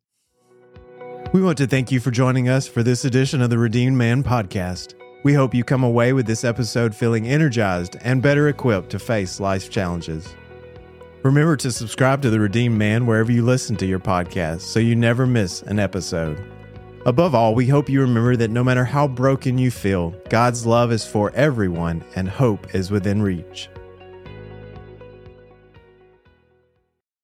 [1.31, 4.21] We want to thank you for joining us for this edition of the Redeemed Man
[4.21, 5.00] podcast.
[5.23, 9.39] We hope you come away with this episode feeling energized and better equipped to face
[9.39, 10.35] life's challenges.
[11.21, 14.95] Remember to subscribe to The Redeemed Man wherever you listen to your podcast so you
[14.95, 16.43] never miss an episode.
[17.05, 20.91] Above all, we hope you remember that no matter how broken you feel, God's love
[20.91, 23.69] is for everyone and hope is within reach.